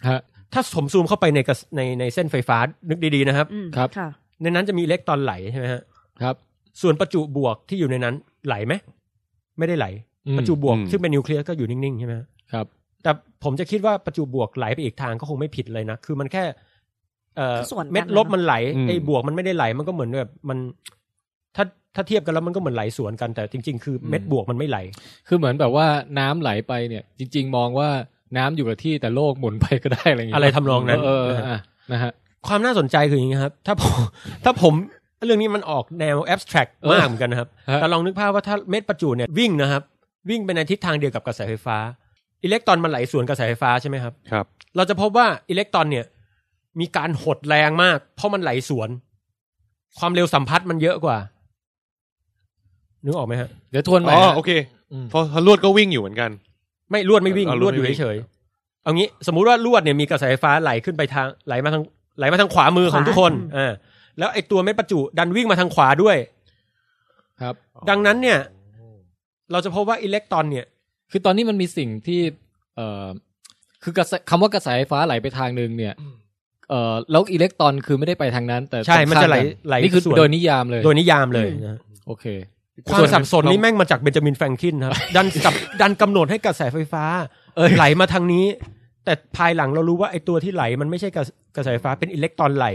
[0.09, 0.21] ฮะ
[0.53, 2.57] ถ้าผมซูมเข้าไปในกระในในเส้นไฟฟ้า
[2.89, 4.09] นึกดีๆนะครับอืมครับค่ะ
[4.41, 5.81] ในนั้นจะมีอิเล็กตรอนไหลใช่ไหมฮะ
[6.21, 6.35] ครับ
[6.81, 8.15] ส่วนประจุบวกที่อยู่ในนั้น
[8.47, 8.73] ไหลไหม
[9.57, 9.87] ไม่ได้ไหล
[10.27, 12.65] อืมประจุบวกอืมซึ่งเป็นนิวเคลียสก็อยู่นิ่งๆใช่ไหมฮะ ครับ
[13.03, 13.11] แต่
[13.43, 16.43] ผมจะคิดว่าประจุบวกไหลไปอีกทางก็คงไม่ผิดเลยนะ คือมันแค่
[17.37, 20.57] เอ่อก็ส่วนกันเม็ดลบนะมันไหลอืม ไอ้บวกมันไม่ได้ไหลมันก็เหมือนแบบมัน
[21.55, 21.63] ถ้า
[21.95, 24.77] ถ้าเทียบกันแล้วมันก็เหมือนไหลสวนกันแต่จริง ๆ คือเม็ดบวกมันไม่ไหล
[25.27, 25.85] คือเหมือนแบบว่า
[26.19, 27.89] น้ำไหลไปเนี่ย จริง ๆ มองว่า
[28.37, 31.59] น้ำอยู่กับที่แต่โลกหมุนไปก็ได้อะไรอย่างเงี้ยอะไรทำนองนั้น เออเอออะ
[31.91, 32.11] นะฮะ
[32.47, 33.95] ความน่าสนใจคืออย่างนี้ครับ ถ้าผม
[34.45, 34.73] ถ้าผม
[35.25, 39.83] เรื่องนี้มันออกแนวแอบสแตรกเออมากเหมือนกันนะครับ ฮะ แต่ลองนึกภาพว่าถ้าเม็ดประจุเนี่ยวิ่งนะครับ
[40.29, 41.77] วิ่งไปในทิศทางเดียวกับกระแสไฟฟ้า
[42.43, 46.05] อิเล็กตรอนมันไหลสวนกระแสไฟฟ้าใช่ไหมครับ ครับ เราจะพบว่าอิเล็กตรอนเนี่ย
[46.79, 48.89] มีการหดแรงมาก เพราะมันไหลสวน
[49.99, 51.17] ความเร็วสัมพัทธ์มันเยอะกว่า
[53.03, 54.51] นึกออกไหมฮะ เดี๋ยวทวนใหม่อ๋อฮะโอเค
[54.91, 56.29] อืมเพราะเพราะลวดก็วิ่งอยู่เหมือนกัน
[56.91, 61.83] ไม่ลวดไม่วิ่งเอาลลววดดอยู่ไม่วิ่งเฉยๆเอางี้สมมุติว่าลวดเนี่ยมีกระแสไฟฟ้าไหลขึ้นไปทางไหลมาทาง
[62.17, 63.71] ไหลมาทางขวามือของทุกคนอ่า
[64.19, 66.17] แล้วไอ้ตัวเม็ดประจุดันวิ่งมาทางขวาด้วย
[67.41, 67.55] ครับ
[67.89, 68.39] ดังนั้นเนี่ย
[69.51, 70.65] เราจะพบว่าอิเล็กตรอนเนี่ย
[71.11, 72.21] คือตอนนี้มันมีสิ่งที่
[72.75, 73.07] เอ่อ
[73.83, 75.93] คือกระแสคำว่ากระแสไฟฟ้าไหลไปทางหนึ่งเนี่ย
[76.69, 81.77] เอ่อแล้วอิเล็กตรอนคือไม่ได้ไปทางนั้น แต่ใช่ มันจะไหลตรงข้ากัไหลนี่คือส่วนโดยนิยามเลย โดยนิยามเลยนะ
[82.07, 82.25] โอเค
[82.91, 87.03] ความสับสนนี่แม่งมาจากเบนจามินแฟรงคลินครับ ดันกับดันกำหนดให้กระแสไฟฟ้า
[87.55, 88.45] เอ้ยไหลมาทางนี้
[89.05, 91.23] แต่ภายหลังเรารู้ว่าไอ้ตัวที่ไหลมันไม่ใช่กระ
[91.55, 92.67] กระแสไฟฟ้าเป็นอิเล็กตรอนไหล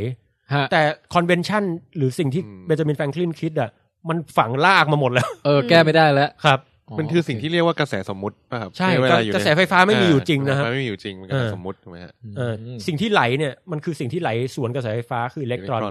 [0.55, 0.81] ฮะแต่
[1.15, 1.65] คอนเวนชัน
[1.97, 3.71] หรือสิ่งที่อืมเบนจามินแฟรงคลินคิดอะ
[4.09, 6.59] มันฝังลากมาหมดแล้ว เออแก้ไม่ได้แล้วครับ
[6.99, 12.53] มันคือสิ่งที่เรียกว่ากระแสสมมุติป่ะครับใช่เวลาอยู่กระแสไฟฟ้าไม่มีอยู่จริงนะครับกแสไฟฟ้าไม่มีอยู่จริงมันกระแสสมมุติถูกไหมฮะเออ
[12.87, 15.83] สิ่งที่ไหลเนี่ยมันคือสิ่งที่ไหลสวนกระแสไฟฟ้าคืออิเล็กตรอน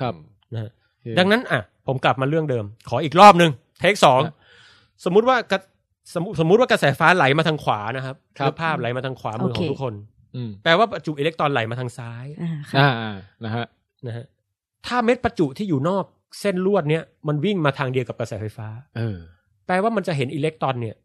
[0.00, 0.14] ครับ
[0.54, 4.34] นะฮะโอเคดังนั้นอะ ผมกลับมาเรื่องเดิม ขออีกรอบหนึ่งเทคสองครับ
[5.04, 5.58] สมมุติว่ากระ
[6.14, 9.94] สมมุสมมุติว่ากระแสฟ้าไหลมาทางขวานะครับครับนึกภาพไหลมาทางขวามือโอขเคองทุกคน
[10.36, 13.66] อืมแปลว่าประจุอิเล็กตรอนไหลมาทางซ้ายอ่าค่ะอ่าอ่านะฮะ
[14.06, 14.24] นะฮะ
[14.86, 16.04] ถ้าเม็ดประจุที่อยู่นอก
[16.40, 19.18] เส้นลวดเนี้ยมันวิ่งมาทางเดียวกับกระแสไฟฟ้า เออ
[19.70, 20.96] แปลว่ามันจะเห็นอิเล็กตรอนเนี่ย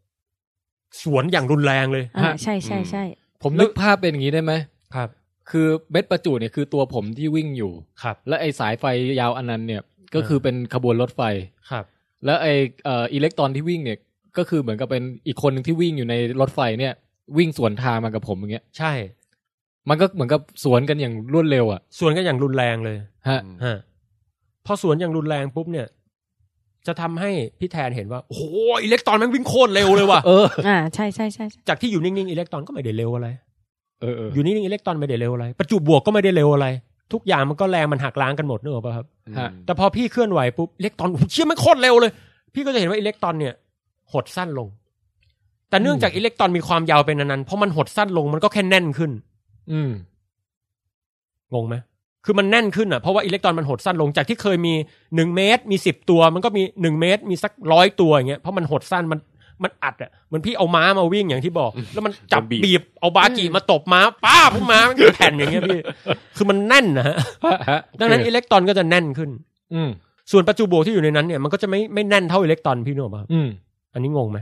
[1.04, 3.04] สวนอย่างรุนแรงเลยอ่าใช่ใช่ใช่
[3.44, 4.54] ผมนึกภาพเป็นอย่างนี้ได้ไหม
[4.96, 5.10] ครับ
[5.52, 7.72] คือเม็ดประจุเนี่ยคือตัวผมที่วิ่งอยู่
[8.04, 8.86] ครับ และไอสายไฟ
[9.20, 9.82] ยาวอันนั้นเนี่ย
[10.16, 11.22] ก็คือเป็นขบวนรถไฟ
[11.72, 11.86] ครับ
[12.26, 12.48] แล้วไอ
[12.86, 13.98] เอ่ออิเล็กตรอนที่วิ่งเนี่ย
[14.38, 16.94] ก็คือเหมือนกับเป็นอีกคนหนึ่งที่วิ่งอยู่ในรถไฟเนี่ย
[17.38, 18.94] วิ่งสวนทางมากับผมอย่างเงี้ยใช่
[19.90, 22.98] มันก็เหมือนกับสวนกันอย่างรวดเร็วอะสวนกันอย่างรุนแรงเลย
[23.30, 23.78] ฮะฮะ
[24.66, 25.88] พอสวนอย่างรุนแรงปุ๊บเนี่ย
[26.88, 28.44] จะทำให้พี่แทนเห็นว่า โอ้โห
[28.84, 33.28] อิเล็กตรอนแมันวิ่งโคตรเร็วเลยว่ะเอออ่าใช่ใช่ใช่ใช่จากที่อยู่นิ่งๆอิเล็กตรอนก็ไม่ได้เร็วอะไร
[34.02, 36.68] เออเอออยู่นิ่งๆอิเล็กตรอนไม่ได้เร็วอะไรประจุบวกก็ไม่ได้เร็วอะไร
[37.14, 39.06] ทุกอย่างมันก็แรงมันหักล้างกันหมดนึกออกป่ะครับ
[39.40, 42.12] ฮะแต่พอพี่เคลื่อนไหวปุ๊บอิเล็กตรอนโอ้โหเชี่ยมันโคตรเร็วเลย
[42.54, 43.54] พี่ก็จะเห็นว่าอิเล็กตรอนเนี่ย
[44.14, 44.68] หดสั้นลง
[45.70, 49.12] แต่เนื่องจากอิเล็กตรอนมีความยาวเป็นนานๆเพราะมันหดสั้นลงมันก็แค่แน่นขึ้น
[49.72, 49.92] อืม
[51.54, 51.76] งงไหม
[52.26, 54.74] คือมันแน่นขึ้นอะเพราะว่าอิเล็กตรอนมันหดสั้นลงจากที่เคยมี
[55.16, 59.20] หนึ่งเมตร มีสิบตัว มันก็มีหนึ่งเมตร มีสักร้อยตัวอย่างเงี้ยเพราะมันหดสั้นมัน
[59.64, 65.80] มันอัดอะเหมือนพี่เอาม้ามาวิ่งอย่างที่บอก แล้วมันจับมันบีบบีบเอาบากีมาตบม้าป้าพุ่งม้ามันเป็นแผ่นอย่างเงี้ยพี่
[66.38, 67.16] คือมันแน่นนะฮะ
[67.46, 69.30] ฮะฮะดังนั้นอิเล็กตรอนก็จะแน่นขึ้น
[69.74, 69.90] อืม
[70.32, 73.48] ส่วนประจุบวกที่อยู่ในนั้นเนี่ยมันก็จะไม่ไม่แน่นเท่าอิเล็กตรอนพี่นึกออกปะครับอืม
[73.94, 74.40] อันนี้งงไหม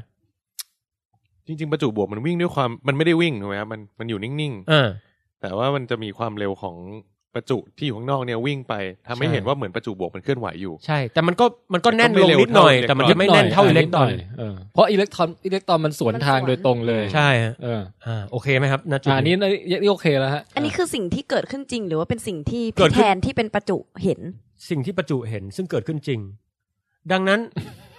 [1.48, 6.76] จริง ๆ ประจุบวกมันวิ่งด้วยความมันไม่ได้วิ่งถูกไหมครับมันมันอยู่นิ่งอ่าๆแต่ว่ามันจะมีความเร็วของ
[7.36, 8.74] ประจุที่อยู่ข้างนอกเนี่ยวิ่งไป
[9.08, 14.10] ทำให้ใช่เห็นว่าเหมือนประจุบวกมันเคลื่อนไหวอยู่ ใช่ แต่มันก็มันก็แน่นมันก็ลไม่งเร็วนิดหน่อยเท่าแต่มันจะไม่แน่นเท่าอิเล็กตรอน
[14.40, 19.34] เออเพราะอิเล็กตรอนอิเล็กตรอนมันสวนทางโดยตรงเลยใช่ฮะเอออ่าโอเคไหมครับณจุดอ่าอันนี้
[19.70, 24.20] นี่โอเคแล้วฮะอันนี้คือสิ่งที่เกิดขึ้นจริง หรือว่าเป็นสิ่งที่เกิพี่ดขึ้แทนนที่เป็นประจุเห็น
[24.70, 26.20] สิ่งที่ประจุเห็นซึ่งเกิดขึ้นจริง
[27.12, 27.40] ดังนั้น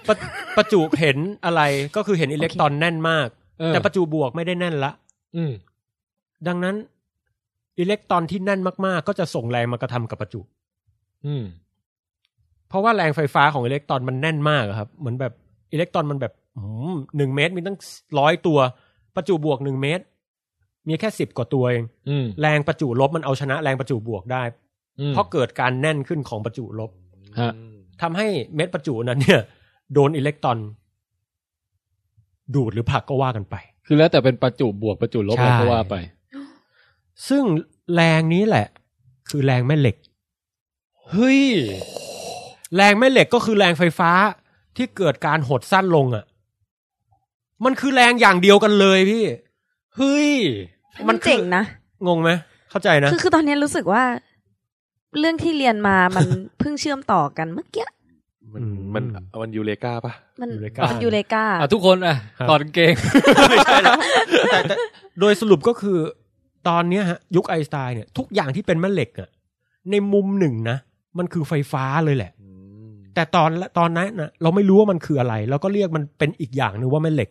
[0.09, 0.17] ประ
[0.57, 1.63] ประจุเห็นอะไร
[1.97, 3.29] ก็คือเห็นอิเล็กตรอนแน่นมาก
[3.61, 4.93] เออแต่ประจุบวกไม่ได้แน่นละ
[5.37, 5.53] อืม
[6.49, 6.75] ดังนั้น
[7.79, 10.41] อิเล็กตรอนที่แน่นมากๆ ก็จะส่งแรงมากระทำกับประจุ
[11.27, 11.45] อืม
[12.69, 15.33] เพราะว่าแรงไฟฟ้าของอิเล็กตรอนมันแน่นมากอะครับ เหมือนแบบ
[15.73, 17.79] อิเล็กตรอนมันแบบหืมหนึ่งเมตรมีตั้ง
[18.19, 18.59] ร้อยตัว
[19.17, 20.05] ประจุบวกหนึ่งเมตร
[20.89, 24.43] มีแค่สิบกว่าตัวเองอืมแรงประจุลบมันเอาชนะแรงประจุบวกได้
[25.01, 26.91] อืมเพราะเกิดการแน่นขึ้นของประจุลบ
[27.41, 27.53] ฮะ
[28.03, 29.41] ทำให้เม็ดประจุนั้น เนี่ย
[29.95, 30.59] โดนอิเล็กตรอน
[32.55, 33.55] ดูดหรือผลักก็ว่ากันไป
[33.87, 35.97] คือแล้วแต่เป็นประจุบวกประจุลบใช่อะไรก็ว่าไป
[37.29, 37.45] ซึ่ง
[37.95, 38.67] แรงนี้แหละ
[39.29, 39.97] คือแรงแม่เหล็ก
[41.11, 41.43] เฮ้ย
[42.77, 44.11] แรงแม่เหล็กก็คือแรงไฟฟ้า
[44.77, 46.25] ที่เกิดการหดสั้นลงอะ่ะ
[47.65, 49.25] มันคือแรงอย่างเดียวกันเลยพี่
[49.97, 50.31] เฮ้ย
[51.09, 51.63] มันเจ๋งนะ
[52.07, 52.31] งงไหม
[52.71, 54.05] เข้าใจนะ คือคือตอนนี้รู้สึกว่า
[55.19, 56.27] เรื่องที่เรียนมามัน
[56.59, 57.87] เพิ่งเชื่อมต่อกันเมื่อกี้
[58.55, 59.05] มันอืมมัน
[59.43, 62.93] มันยูเลกาปะมันยูเรกามันยูเลกาอะทุกคนอะครับถอดกางเกง
[63.51, 63.99] ไม่ใช่แล้ว
[64.53, 64.75] แต่แต่
[65.21, 65.99] โดยสรุปก็คือ
[66.69, 69.29] ตอนเนี้ยฮะยุคไอน์สไตน์เนี่ยทุกอย่างที่เป็นแม่เหล็กอะ
[69.91, 70.77] ในมุมหนึ่งนะ
[71.19, 72.33] มันคือไฟฟ้าเลยแหละ
[73.15, 77.31] แต่ตอนตอนนั้นนะเราไม่รู้ว่ามันคืออะไรเราก็เรียกมันเป็นอีกอย่างหนึ่งว่าแม่เหล็ก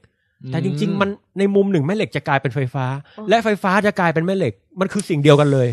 [0.52, 1.10] แต่จริง ๆ มัน
[1.40, 2.86] ในมุมหนึ่งแม่เหล็กจะกลายเป็นไฟฟ้า
[3.18, 5.70] อ๋อและไฟฟ้าจะกลายเป็นแม่เหล็ก มันคือสิ่งเดียวกันเลย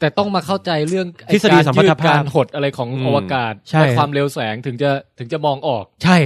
[0.00, 6.16] แต่ต้องมาเข้าใจเรื่องไอ้ทฤษฎีการสัมพัทธภาพยืดการหดอะไรของอืมอวกาศใช่ และความเร็วแสงถึงจะถึงจะมองออก ใช่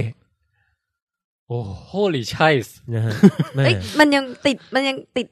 [1.47, 1.59] โอ้
[1.91, 2.49] holy ใช่
[2.93, 3.11] นะฮะ
[3.55, 5.27] แม่เอ้ยมันยังติดมันยังติด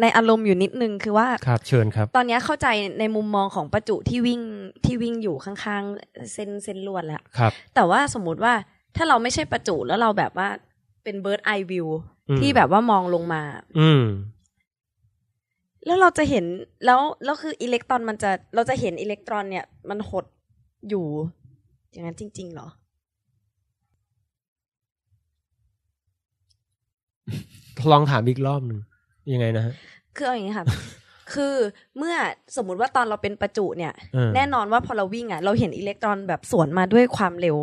[0.00, 2.66] ในอารมณ์อยู่นิดนึงคือว่าครับเชิญครับ ตอนนี้เข้าใจ
[2.98, 4.40] ในมุมมองของประจุที่วิ่ง
[4.84, 8.54] ที่วิ่งอยู่ข้างๆเส้นเส้นลวดแล้วครับ แต่ว่าสมมุติว่า
[8.96, 10.48] ถ้าเราไม่ใช่ประจุแล้วเราแบบว่า
[11.04, 11.86] เป็นเบิร์ดไอวิว
[12.28, 13.42] อืมที่แบบว่ามองลงมา
[13.78, 14.04] อืม
[15.86, 16.44] แล้วเราจะเห็น
[16.84, 20.24] แล้วแล้วคืออิเล็กตรอนมันจะเราจะเห็นอิเล็กตรอนเนี่ย มันหด
[20.88, 21.06] อยู่
[21.90, 22.68] อย่างนั้นจริง ๆ เหรอ
[27.92, 28.80] ลองถามอีกรอบหนึ่ง
[29.32, 29.74] ยังไงนะฮะ
[30.16, 30.66] คือเอาอย่างนี้ค่ะ
[31.34, 31.54] คือ
[31.98, 32.14] เมื่อ
[32.56, 37.56] สมมุติว่าตอนเราเป็นประจุเนี่ยเออแน่นอนว่าพอเราวิ่งอะ เราเห็นอิเล็กตรอนแบบสวนมาด้วยความเร็ว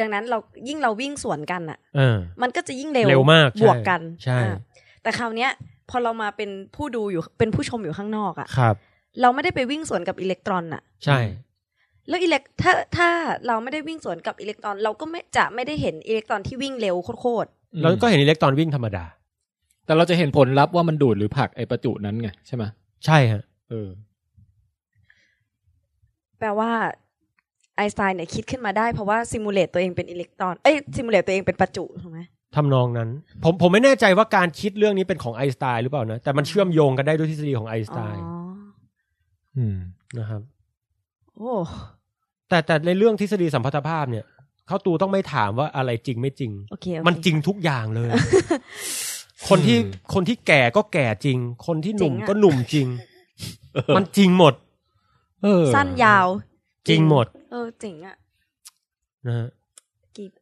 [0.00, 4.56] ดังนั้นเรายิ่งเราวิ่งสวนกันอะเออมันก็จะยิ่งเร็วเร็วมากใช่บวกกันใช่อ่า
[5.02, 5.50] แต่คราวเนี้ย
[5.90, 8.74] พอเรามาเป็นผู้ดูอยู่เป็นผู้ชมอยู่ข้างนอกอะครับ
[9.20, 11.20] เราไม่ได้ไปวิ่งสวนกับอิเล็กตรอนอะ ใช่
[12.08, 13.08] แล้วอิเล็กถ้าถ้า
[13.46, 17.48] เราไม่ได้วิ่งสวนกับอิเล็กตรอน เราก็ไม่จะไม่ได้เห็นอิเล็กตรอนที่วิ่งเร็วโคตร
[17.82, 19.04] เราก็เห็นอิเล็กตรอนวิ่งธรรมดา
[19.86, 22.64] แต่เราจะเห็นผลลัพธ์ว่ามันดูดหรือผลักไอ้ประจุนั้นไงใช่ไหม
[23.06, 26.70] ใช่ฮะเออๆแปลว่า
[27.76, 32.20] ไอน์สไตน์เนี่ยคิดขึ้นมาได้เพราะว่า simulate ตัวเองเป็นอิเล็กตรอน เอ้ย simulate ตัวเองเป็นประจุถูกไหม
[32.56, 33.08] ทำนองนั้น
[33.44, 38.22] ผมผมไม่แน่ใจว่าการคิดเรื่องนี้เป็นของไอน์สไตน์หรือเปล่านะ แต่มันเชื่อมโยงกันได้ด้วยทฤษฎีของไอน์สอ๋ไตอน์
[39.56, 39.76] อืม
[40.18, 40.42] นะครับ
[41.36, 41.52] โอ้
[42.48, 44.24] แต่แต่ในเรื่องทฤษฎีสัมพัทธภาพเนี่ย
[44.66, 48.08] เขาตูต้องไม่ถามว่าอะไรจริงไม่จริงโอเคโอเคมันจริงทุกอย่างเลย
[49.48, 52.86] คนที่อืมคนที่แก่ก็แก่จริง คนที่หนุ่มจริงอะก็หนุ่มจริง
[53.96, 54.54] มันจริงหมด
[55.42, 56.26] เออ สั้นยาว
[56.88, 58.16] จริงหมด เออเจ๋งอะ
[59.26, 59.48] นะฮะ
[60.16, 60.32] กีบ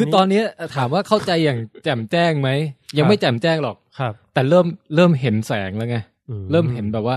[0.00, 0.42] คือตอนนี้
[0.74, 2.50] ถามว่าเข้าใจอย่างแจ่มแจ้งไหม
[2.98, 5.96] ยังไม่แจ่มแจ้งหรอกครับ แต่เริ่มเริ่มเห็นแสงแล้วไง
[6.28, 7.16] อืเริ่มเห็นแบบว่า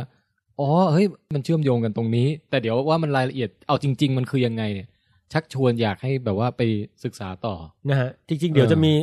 [0.59, 4.87] อ๋อเฮ้ยมันเชื่อมโยงกันตรงนี้ แต่เดี๋ยวว่ามันรายละเอียดเอาจริง ๆ มันคือยังไงเนี่ย
[5.33, 6.61] ชักชวนอยากให้แบบว่าไป
[7.03, 7.55] ศึกษาต่อ
[7.89, 8.93] นะฮะจริง ๆ เดี๋ยวเออจะมี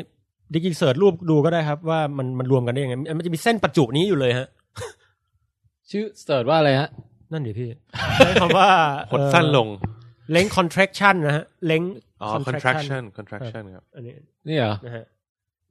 [0.54, 4.48] ดิจิเสิร์ชรูปดูก็ได้ครับ ว่ามันมันรวมกันได้ยังไงมันจะมีเส้นประจุนี้อยู่เลยฮะ
[5.90, 6.88] ชื่อเสิร์ชว่าอะไรฮะ
[7.32, 7.70] นั่นเดี๋ยวพี่
[8.14, 8.68] ใช้คำว่า
[9.10, 9.68] หดสั้นลง
[10.30, 11.82] เล้ง contraction นะฮะเล้ง
[12.22, 14.14] อ๋อ contraction contraction ครับอันนี้
[14.48, 15.04] นี่เหรอนะฮะ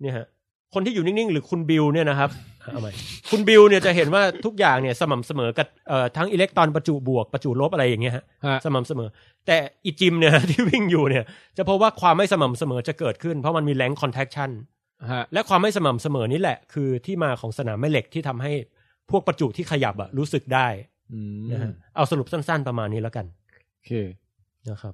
[0.02, 0.26] เนี่ยฮะ
[0.74, 2.30] คนที่อยู่นิ่งๆ หรือคุณบิลเนี่ยนะครับ
[2.74, 2.92] เอาใหม่
[3.32, 9.10] คุณบิลเนี่ยจะเห็นว่าทุกอย่างเนี่ยสม่ำเสมอกับเอ่อทั้งอิเล็กตรอนประจุบวกประจุลบอะไรอย่างเงี้ยฮะฮะ สม่ำเสมอ
[9.48, 11.24] แต่อีจิมเนี่ย ที่วิ่งอยู่เนี่ย
[11.58, 14.50] จะพบว่าความไม่สม่ำเสมอจะเกิดขึ้น เพราะมันมีแรง contraction
[15.12, 18.54] ฮะ และความไม่สม่ำเสมอนี่แหละ คือที่มาของสนามแม่เหล็กที่ทำให้
[19.12, 20.68] พวกประจุที่ขยับอะรู้สึกได้
[21.14, 23.26] อืมนะฮะเอาสรุปสั้นๆประมาณนี้แล้วกัน
[23.74, 23.92] โอเค
[24.70, 24.94] นะครับ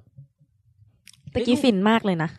[1.34, 2.30] ตะกี้ฟินมากเลยนะ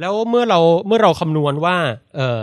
[0.00, 1.76] แล้วเมื่อเราเมื่อเราคำนวณว่า
[2.16, 2.40] เอ่อ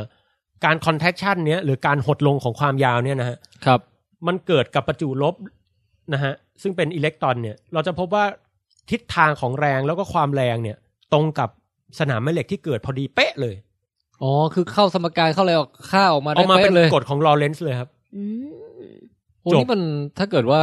[0.66, 3.80] การ contraction เนี้ยหรือการหดลงของความยาวเนี่ยนะฮะครับ
[4.28, 5.36] มันเกิดกับประจุลบ
[6.14, 8.26] นะฮะซึ่งเป็นอิเล็กตรอนเนี่ย เราจะพบว่า
[8.92, 10.78] ทิศทางของแรงแล้วก็ความแรงเนี่ย
[11.14, 11.50] ตรงกับ
[12.00, 13.56] สนามแม่เหล็กที่เกิดพอดีเป๊ะเลย
[14.22, 18.46] อ๋อคือเข้าสมการเข้าอะไรออกค่าออกมาอได้อกมาเป็นเป๊ะเลยกฎของลอเรนซ์เลยครับ อืม
[19.42, 19.82] โอ้จบ นี่มัน
[20.18, 20.62] ถ้าเกิดว่า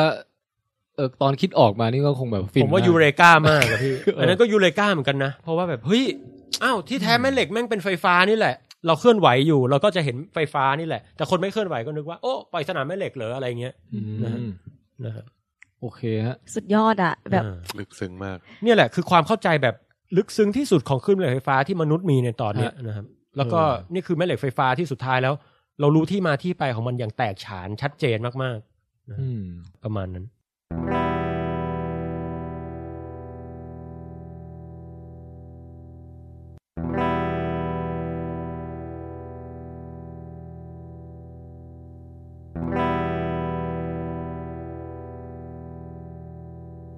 [0.97, 6.03] เออตอนคิดออกมานี่ก็คงแบบฟินผมว่ากยูเรกามากอะพี่เอออัอันนั้นก็ยูเรกาเหมือนกันนะ เพราะว่าแบบ เฮ้ย
[6.65, 8.55] อ้าวที่แท้แม่เหล็กแม่งเป็นไฟฟ้านี่แหละ
[8.87, 14.41] เราเคลื่อนไหวอยู่ เราก็จะเห็นไฟฟ้านี่แหละ แต่คนไม่เคลื่อนไหวก็นึกว่าโอ้ปล่อยสนามแม่เหล็กเหรออะไรเงี้ยอืมนะฮะ
[15.05, 15.25] นะฮะ
[15.81, 19.75] โอเคฮะสุดยอดอะแบบอ่าลึกซึ้งมาก เนี่ยแหละคือความเข้าใจแบบ
[20.17, 25.35] ลึกซึ้งที่สุดของคลื่นแม่เหล็กไฟฟ้าที่มนุษย์มีในตอนเนี้ยนะครับ แล้วก็เออนี่คือแม่เหล็กไฟฟ้าที่สุดท้ายแล้ว
[25.81, 28.59] เรารู้ที่มาที่ไปของมันอย่างแตกฉานชัดเจนมาก
[29.21, 30.25] อืมๆประมาณนั้น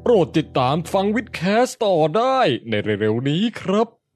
[0.07, 2.39] โปรดติดตามฟังวิดแคสต่อได้
[2.69, 4.04] ในเร็วๆนี้ครับ